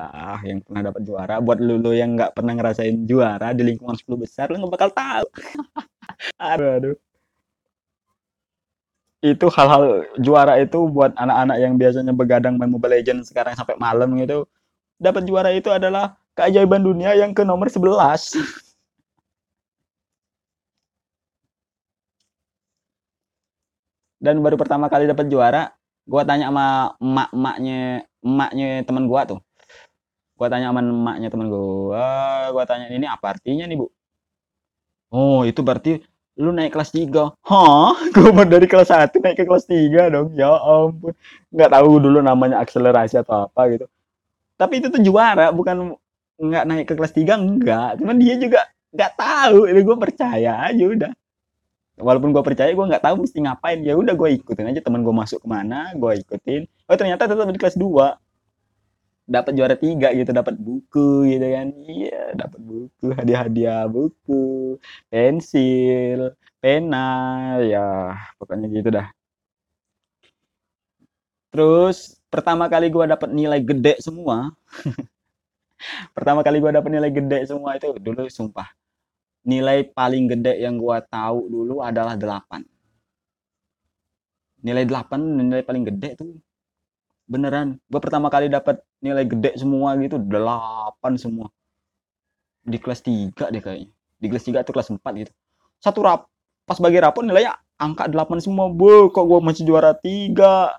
yang 0.47 0.60
pernah 0.65 0.82
dapat 0.91 1.02
juara. 1.08 1.36
Buat 1.39 1.60
lu, 1.63 1.80
lu 1.80 1.91
yang 1.95 2.15
nggak 2.19 2.32
pernah 2.38 2.54
ngerasain 2.58 2.95
juara 3.10 3.56
di 3.58 3.63
lingkungan 3.67 3.95
10 3.95 4.23
besar 4.23 4.45
lu 4.52 4.60
nggak 4.62 4.73
bakal 4.76 4.89
tahu. 4.93 5.28
Aduh 6.52 6.69
aduh. 6.78 6.95
Itu 9.23 9.47
hal-hal 9.56 10.04
juara 10.19 10.60
itu 10.60 10.84
buat 10.91 11.15
anak-anak 11.15 11.58
yang 11.63 11.73
biasanya 11.80 12.12
begadang 12.12 12.60
main 12.60 12.67
Mobile 12.67 12.99
Legends 12.99 13.32
sekarang 13.32 13.56
sampai 13.56 13.80
malam 13.80 14.12
gitu 14.19 14.43
dapat 15.04 15.28
juara 15.28 15.52
itu 15.52 15.67
adalah 15.67 16.15
keajaiban 16.38 16.82
dunia 16.82 17.13
yang 17.17 17.32
ke 17.38 17.46
nomor 17.46 17.69
11. 17.69 18.34
Dan 24.24 24.39
baru 24.39 24.56
pertama 24.56 24.88
kali 24.88 25.04
dapat 25.10 25.28
juara, 25.28 25.76
gua 26.08 26.24
tanya 26.24 26.48
sama 26.48 26.96
emak-emaknya 27.04 28.08
emaknya 28.24 28.67
teman 28.88 29.06
gua 29.12 29.22
tuh. 29.28 29.39
Gua 30.39 30.48
tanya 30.52 30.72
sama 30.72 30.82
emaknya 30.82 31.28
teman 31.34 31.48
gua, 31.52 32.08
gua 32.56 32.63
tanya 32.63 32.88
ini 32.91 33.06
apa 33.10 33.36
artinya 33.36 33.67
nih, 33.67 33.78
Bu? 33.80 33.88
Oh, 35.13 35.46
itu 35.46 35.62
berarti 35.62 36.02
lu 36.41 36.50
naik 36.50 36.74
kelas 36.74 36.89
3. 36.89 37.38
Hah? 37.46 37.93
Gua 38.15 38.41
dari 38.48 38.65
kelas 38.65 38.89
1 38.89 39.22
naik 39.22 39.38
ke 39.38 39.46
kelas 39.46 39.69
3 39.69 40.10
dong. 40.10 40.34
Ya 40.34 40.50
ampun. 40.50 41.13
Nggak 41.54 41.69
tahu 41.69 41.91
dulu 42.02 42.19
namanya 42.26 42.58
akselerasi 42.65 43.22
atau 43.22 43.46
apa 43.46 43.62
gitu. 43.69 43.86
Tapi 44.58 44.82
itu 44.82 44.88
tuh 44.89 45.02
juara, 45.06 45.54
bukan 45.54 45.93
nggak 46.41 46.63
naik 46.69 46.86
ke 46.89 46.93
kelas 46.98 47.13
3 47.13 47.36
enggak 47.38 48.02
cuman 48.02 48.15
dia 48.22 48.36
juga 48.39 48.62
nggak 48.93 49.13
tahu. 49.17 49.58
Itu 49.69 49.80
gue 49.89 49.98
percaya 49.98 50.52
aja 50.69 50.84
udah. 50.86 51.12
Walaupun 51.98 52.30
gue 52.34 52.43
percaya 52.46 52.69
gue 52.74 52.86
nggak 52.89 53.04
tahu 53.06 53.15
mesti 53.26 53.38
ngapain. 53.43 53.80
Ya 53.86 53.93
udah 53.98 54.13
gue 54.17 54.30
ikutin 54.41 54.69
aja. 54.69 54.82
Teman 54.86 55.02
gue 55.06 55.13
masuk 55.13 55.41
ke 55.43 55.48
mana 55.50 55.91
gue 55.98 56.12
ikutin. 56.24 56.62
Oh 56.89 56.98
ternyata 56.98 57.26
tetap 57.30 57.50
di 57.50 57.60
kelas 57.60 57.78
2 57.78 58.17
dapat 59.24 59.56
juara 59.56 59.76
tiga 59.80 60.12
gitu 60.13 60.32
dapat 60.36 60.56
buku 60.60 61.28
gitu 61.32 61.46
kan. 61.56 61.67
Iya 61.89 62.22
dapat 62.38 62.60
buku 62.62 63.06
hadiah-hadiah 63.17 63.86
buku 63.89 64.78
pensil 65.12 66.36
pena 66.62 67.60
ya 67.65 68.15
pokoknya 68.39 68.67
gitu 68.72 68.89
dah. 68.93 69.08
Terus 71.54 72.17
pertama 72.34 72.65
kali 72.65 72.89
gue 72.89 73.06
dapat 73.06 73.30
nilai 73.30 73.62
gede 73.62 74.02
semua 74.02 74.50
pertama 76.15 76.41
kali 76.46 76.63
gue 76.63 76.72
dapet 76.72 76.91
nilai 76.91 77.12
gede 77.12 77.39
semua 77.50 77.76
itu 77.78 77.96
dulu 77.98 78.28
sumpah. 78.30 78.67
Nilai 79.43 79.91
paling 79.91 80.32
gede 80.32 80.63
yang 80.63 80.80
gue 80.80 80.98
tahu 81.12 81.52
dulu 81.52 81.84
adalah 81.84 82.15
8 82.15 82.74
nilai 84.63 84.88
8 84.88 85.19
nilai 85.19 85.62
paling 85.62 85.84
gede 85.84 86.10
tuh 86.15 86.39
beneran. 87.28 87.78
Gue 87.91 88.00
pertama 88.00 88.32
kali 88.32 88.48
dapat 88.48 88.80
nilai 89.04 89.28
gede 89.28 89.60
semua 89.60 89.93
gitu 90.00 90.17
8 90.17 91.19
semua. 91.19 91.52
Di 92.63 92.80
kelas 92.80 93.04
3 93.04 93.52
deh 93.52 93.62
kayaknya. 93.62 93.91
Di 94.17 94.26
kelas 94.32 94.43
3 94.48 94.63
atau 94.63 94.72
kelas 94.72 94.89
4 94.89 95.04
gitu. 95.19 95.32
Satu 95.84 96.00
rap 96.02 96.32
pas 96.63 96.80
bagi 96.80 97.04
rapor 97.04 97.28
nilainya 97.28 97.60
angka 97.76 98.08
8 98.08 98.39
semua. 98.39 98.72
Bu 98.72 99.12
kok 99.12 99.28
gue 99.28 99.39
masih 99.43 99.67
juara 99.67 99.91
3 99.91 100.72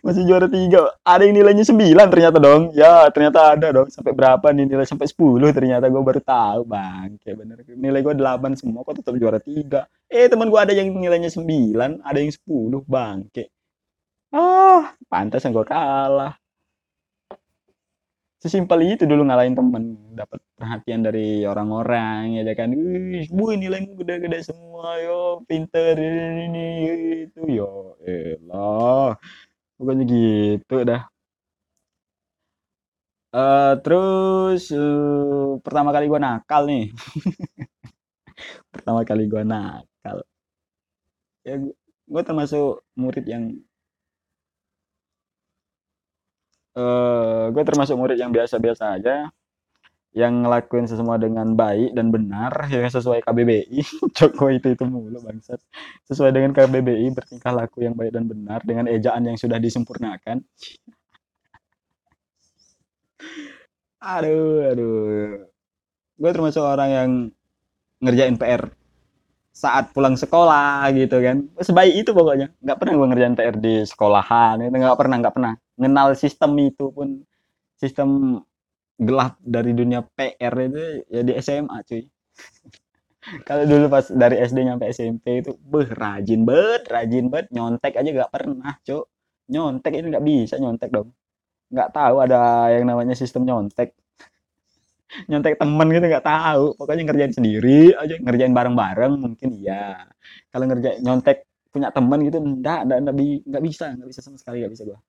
masih 0.00 0.24
juara 0.24 0.48
tiga. 0.48 0.88
Ada 1.04 1.28
yang 1.28 1.36
nilainya 1.36 1.68
sembilan 1.68 2.06
ternyata 2.08 2.40
dong. 2.40 2.72
Ya 2.72 3.04
ternyata 3.12 3.52
ada 3.52 3.68
dong. 3.68 3.92
Sampai 3.92 4.16
berapa 4.16 4.48
nih? 4.48 4.64
Nilai 4.64 4.88
sampai 4.88 5.04
sepuluh 5.10 5.52
ternyata. 5.52 5.92
Gue 5.92 6.00
baru 6.00 6.24
tahu 6.24 6.64
bang. 6.64 7.20
Kayak 7.20 7.36
bener. 7.44 7.56
Nilai 7.76 8.00
gue 8.00 8.14
delapan 8.16 8.56
semua 8.56 8.80
kok 8.82 9.04
tetap 9.04 9.12
juara 9.20 9.36
tiga? 9.36 9.84
Eh 10.08 10.32
teman 10.32 10.48
gue 10.48 10.60
ada 10.60 10.72
yang 10.72 10.88
nilainya 10.88 11.28
sembilan 11.28 12.00
ada 12.00 12.18
yang 12.18 12.32
sepuluh 12.32 12.80
bang. 12.88 13.28
Kayak 13.28 13.52
ah 14.32 14.96
pantas 15.12 15.44
yang 15.44 15.52
gue 15.52 15.66
kalah. 15.68 16.34
Sesimpel 18.42 18.98
itu 18.98 19.06
dulu 19.06 19.22
ngalahin 19.22 19.54
temen. 19.54 19.94
Dapat 20.18 20.42
perhatian 20.58 21.06
dari 21.06 21.46
orang-orang 21.46 22.42
ya 22.42 22.42
kan. 22.58 22.74
Wih 22.74 23.30
bu 23.30 23.54
nilaimu 23.54 23.94
gede-gede 24.02 24.50
semua 24.50 24.98
yo. 24.98 25.46
Pinter 25.46 25.94
ini, 25.94 26.50
ini 26.50 26.66
itu 27.30 27.42
yo. 27.46 27.94
Elah 28.02 29.14
pokoknya 29.82 30.04
gitu 30.06 30.76
dah. 30.86 31.02
Uh, 33.34 33.74
terus 33.82 34.70
uh, 34.70 35.58
pertama 35.64 35.90
kali 35.90 36.06
gue 36.06 36.20
nakal 36.22 36.62
nih. 36.70 36.84
Pertama 38.72 39.02
kali 39.02 39.26
gue 39.26 39.42
nakal. 39.42 40.22
Ya 41.42 41.58
gue 42.12 42.22
termasuk 42.22 42.86
murid 42.94 43.24
yang 43.26 43.44
uh, 46.78 47.50
gue 47.50 47.62
termasuk 47.66 47.96
murid 47.98 48.20
yang 48.20 48.30
biasa-biasa 48.30 49.00
aja 49.00 49.32
yang 50.12 50.44
ngelakuin 50.44 50.84
semua 50.84 51.16
dengan 51.16 51.56
baik 51.56 51.96
dan 51.96 52.12
benar 52.12 52.52
ya 52.68 52.84
sesuai 52.84 53.24
KBBI 53.24 53.80
Joko 54.16 54.52
itu 54.52 54.76
itu 54.76 54.84
mulu 54.84 55.24
bangsat. 55.24 55.56
Sesuai 56.04 56.36
dengan 56.36 56.52
KBBI 56.52 57.08
bertingkah 57.16 57.52
laku 57.52 57.80
yang 57.88 57.96
baik 57.96 58.12
dan 58.12 58.28
benar 58.28 58.60
dengan 58.60 58.92
ejaan 58.92 59.24
yang 59.24 59.40
sudah 59.40 59.56
disempurnakan. 59.56 60.44
Aduh 64.04 64.68
aduh. 64.68 65.48
Gue 66.20 66.30
termasuk 66.30 66.60
orang 66.60 66.90
yang 66.92 67.10
ngerjain 68.04 68.36
PR 68.36 68.68
saat 69.52 69.96
pulang 69.96 70.16
sekolah 70.20 70.92
gitu 70.92 71.24
kan. 71.24 71.48
Sebaik 71.56 72.04
itu 72.04 72.10
pokoknya. 72.12 72.52
Nggak 72.60 72.76
pernah 72.84 72.94
gue 73.00 73.06
ngerjain 73.16 73.36
PR 73.38 73.56
di 73.56 73.74
sekolahan 73.88 74.60
itu 74.60 74.76
nggak 74.76 75.00
pernah 75.00 75.16
nggak 75.24 75.34
pernah. 75.34 75.52
Kenal 75.80 76.08
sistem 76.20 76.52
itu 76.60 76.92
pun 76.92 77.24
sistem 77.80 78.40
gelap 79.08 79.34
dari 79.42 79.72
dunia 79.76 80.00
PR 80.16 80.54
itu 80.68 80.82
ya 81.10 81.20
di 81.26 81.32
SMA 81.38 81.76
cuy. 81.88 82.02
Kalau 83.48 83.64
dulu 83.70 83.86
pas 83.86 84.06
dari 84.10 84.36
SD 84.42 84.66
nyampe 84.66 84.90
SMP 84.90 85.44
itu 85.46 85.54
beh 85.54 85.88
rajin 85.94 86.42
bet 86.42 86.82
rajin 86.90 87.30
bet 87.30 87.46
nyontek 87.54 87.94
aja 87.94 88.08
gak 88.10 88.32
pernah 88.34 88.74
cuy 88.82 89.02
nyontek 89.52 89.92
ini 89.98 90.06
nggak 90.12 90.26
bisa 90.26 90.54
nyontek 90.62 90.90
dong. 90.94 91.08
Nggak 91.72 91.88
tahu 91.96 92.16
ada 92.24 92.70
yang 92.74 92.84
namanya 92.88 93.14
sistem 93.18 93.44
nyontek. 93.48 93.92
Nyontek 95.30 95.60
temen 95.60 95.86
gitu 95.92 96.06
nggak 96.08 96.26
tahu. 96.26 96.64
Pokoknya 96.78 97.02
ngerjain 97.08 97.34
sendiri 97.36 97.92
aja 97.96 98.14
ngerjain 98.16 98.54
bareng-bareng 98.56 99.12
mungkin 99.20 99.48
iya. 99.60 100.08
Kalau 100.52 100.64
ngerjain 100.68 101.00
nyontek 101.04 101.44
punya 101.72 101.88
temen 101.92 102.20
gitu 102.28 102.38
enggak 102.40 102.84
enggak 102.84 102.98
enggak, 103.00 103.14
enggak 103.48 103.62
bisa 103.64 103.84
enggak 103.96 104.08
bisa 104.12 104.20
sama 104.20 104.36
sekali 104.36 104.60
enggak 104.60 104.72
bisa 104.76 104.84
gua 104.88 105.00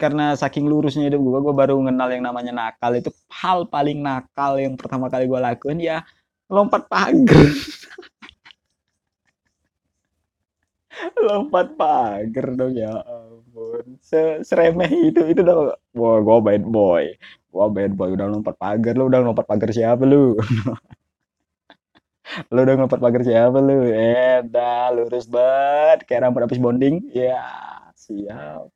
karena 0.00 0.34
saking 0.34 0.66
lurusnya 0.70 1.06
hidup 1.08 1.20
gua 1.22 1.38
gua 1.44 1.54
baru 1.54 1.78
kenal 1.82 2.08
yang 2.10 2.24
namanya 2.26 2.52
nakal. 2.54 2.92
Itu 2.96 3.10
hal 3.30 3.68
paling 3.70 4.00
nakal 4.02 4.58
yang 4.60 4.74
pertama 4.80 5.06
kali 5.12 5.24
gua 5.30 5.40
lakuin 5.52 5.78
ya 5.82 6.02
lompat 6.50 6.86
pagar. 6.90 7.50
Lompat 11.26 11.66
pagar 11.74 12.46
dong 12.58 12.74
ya 12.78 12.92
ampun. 13.02 13.98
Se 13.98 14.42
seremeh 14.46 14.90
itu 15.10 15.20
itu 15.30 15.40
udah 15.42 15.74
wah 15.98 16.18
gua 16.22 16.38
bad 16.46 16.62
boy. 16.66 17.04
Gua 17.50 17.66
bad 17.70 17.92
boy 17.98 18.08
udah 18.14 18.26
lompat 18.30 18.54
pagar 18.62 18.94
lu. 18.98 19.04
Udah 19.10 19.20
lompat 19.26 19.46
pagar 19.50 19.70
siapa 19.74 20.02
lu? 20.06 20.38
Lu 22.52 22.58
udah 22.64 22.76
lompat 22.80 23.00
pagar 23.04 23.22
siapa 23.28 23.58
lu? 23.60 23.76
Eh 23.90 24.40
dah 24.54 24.88
lurus 24.96 25.26
banget. 25.28 25.98
Kayak 26.08 26.20
rambut 26.28 26.42
habis 26.48 26.60
bonding. 26.64 26.94
Ya 27.12 27.36
siap 27.94 28.73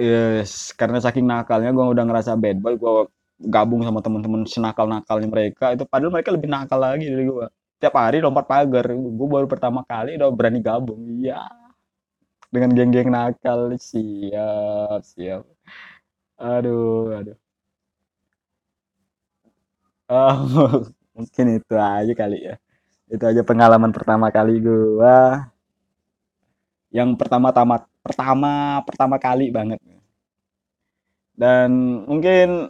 yes. 0.00 0.50
Karena 0.78 0.98
saking 1.04 1.26
nakalnya 1.28 1.70
gua 1.76 1.86
udah 1.92 2.04
ngerasa 2.08 2.32
bad 2.42 2.58
boy 2.64 2.74
gua 2.80 2.92
gabung 3.40 3.80
sama 3.86 4.00
teman-teman 4.04 4.42
senakal 4.44 4.84
nakalnya 4.84 5.28
mereka 5.34 5.64
itu 5.72 5.84
padahal 5.88 6.12
mereka 6.12 6.30
lebih 6.36 6.48
nakal 6.52 6.78
lagi 6.80 7.06
dari 7.12 7.24
gua. 7.28 7.46
Tiap 7.80 7.94
hari 7.96 8.20
lompat 8.20 8.44
pagar 8.44 8.84
gue 8.92 9.28
baru 9.34 9.46
pertama 9.48 9.80
kali 9.88 10.20
udah 10.20 10.28
berani 10.32 10.60
gabung 10.60 11.00
iya. 11.20 11.48
Dengan 12.52 12.70
geng-geng 12.76 13.10
nakal 13.14 13.60
siap 13.78 15.00
siap. 15.06 15.42
Aduh 16.38 17.14
aduh. 17.18 17.36
Oh, 20.10 20.36
mungkin 21.16 21.46
itu 21.58 21.74
aja 21.78 22.12
kali 22.20 22.36
ya. 22.48 22.54
Itu 23.12 23.24
aja 23.30 23.42
pengalaman 23.46 23.92
pertama 23.96 24.26
kali 24.36 24.52
gua. 24.62 25.50
Yang 26.90 27.10
pertama 27.20 27.54
tamat 27.54 27.89
pertama 28.04 28.80
pertama 28.84 29.16
kali 29.20 29.52
banget. 29.52 29.80
Dan 31.36 31.70
mungkin 32.04 32.68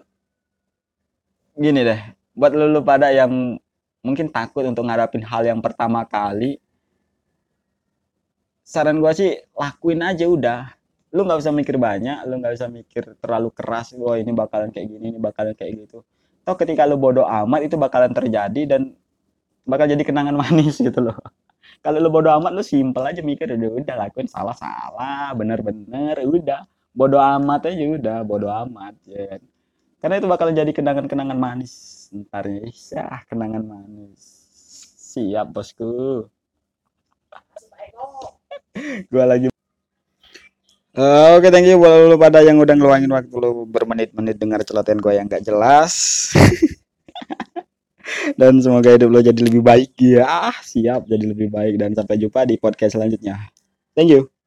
gini 1.58 1.80
deh 1.82 2.00
buat 2.38 2.52
lulu 2.54 2.80
pada 2.86 3.10
yang 3.10 3.58
mungkin 4.00 4.32
takut 4.32 4.64
untuk 4.64 4.86
ngadapin 4.86 5.20
hal 5.26 5.42
yang 5.44 5.60
pertama 5.60 6.06
kali 6.08 6.56
saran 8.64 9.02
gue 9.02 9.12
sih 9.12 9.30
lakuin 9.58 10.00
aja 10.06 10.26
udah. 10.30 10.60
Lu 11.10 11.26
nggak 11.26 11.42
usah 11.42 11.50
mikir 11.50 11.74
banyak 11.74 12.22
lu 12.30 12.38
nggak 12.38 12.54
usah 12.54 12.70
mikir 12.70 13.18
terlalu 13.18 13.50
keras 13.50 13.90
wah 13.98 14.14
ini 14.14 14.30
bakalan 14.30 14.70
kayak 14.70 14.86
gini 14.86 15.06
ini 15.14 15.18
bakalan 15.18 15.54
kayak 15.58 15.86
gitu. 15.86 16.06
Toh 16.46 16.56
ketika 16.56 16.86
lu 16.86 16.96
bodoh 16.96 17.26
amat 17.26 17.66
itu 17.66 17.74
bakalan 17.74 18.14
terjadi 18.14 18.62
dan 18.70 18.94
bakal 19.66 19.86
jadi 19.90 20.02
kenangan 20.06 20.36
manis 20.42 20.78
gitu 20.78 21.00
loh 21.02 21.18
kalau 21.78 21.98
lu 22.02 22.10
bodoh 22.10 22.34
amat 22.42 22.52
lu 22.52 22.62
simpel 22.66 23.06
aja 23.06 23.22
mikir 23.22 23.46
udah 23.50 23.70
udah 23.78 23.96
lakuin 24.06 24.26
salah 24.26 24.56
salah 24.58 25.30
bener 25.38 25.62
bener 25.62 26.18
udah. 26.26 26.66
Bodoh 26.90 27.22
amat 27.22 27.70
aja 27.70 27.84
udah 27.86 28.18
bodoh 28.26 28.50
amat 28.50 28.98
ya 29.06 29.38
karena 30.00 30.16
itu 30.16 30.26
bakal 30.32 30.48
jadi 30.48 30.72
kenangan-kenangan 30.72 31.36
manis. 31.36 32.08
Ntar 32.08 32.48
ya 32.48 33.20
kenangan 33.28 33.60
manis. 33.60 34.20
Siap 35.12 35.52
bosku. 35.52 36.26
Gua 39.12 39.24
lagi 39.28 39.52
Uh, 40.90 41.38
Oke, 41.38 41.46
okay, 41.46 41.50
thank 41.54 41.70
you. 41.70 41.78
Buat 41.78 42.10
lu 42.10 42.18
pada 42.18 42.42
yang 42.42 42.58
udah 42.58 42.74
ngeluangin 42.74 43.14
waktu 43.14 43.30
lu 43.30 43.62
bermenit-menit 43.62 44.42
dengar 44.42 44.58
celotehan 44.66 44.98
gue 44.98 45.12
yang 45.14 45.30
gak 45.30 45.46
jelas. 45.46 45.94
dan 48.36 48.58
semoga 48.62 48.94
hidup 48.94 49.08
lo 49.10 49.20
jadi 49.22 49.40
lebih 49.40 49.62
baik 49.62 49.94
ya. 49.98 50.50
Siap 50.54 51.06
jadi 51.06 51.24
lebih 51.30 51.48
baik 51.50 51.74
dan 51.80 51.94
sampai 51.94 52.18
jumpa 52.18 52.46
di 52.46 52.58
podcast 52.58 52.98
selanjutnya. 52.98 53.38
Thank 53.94 54.14
you. 54.14 54.39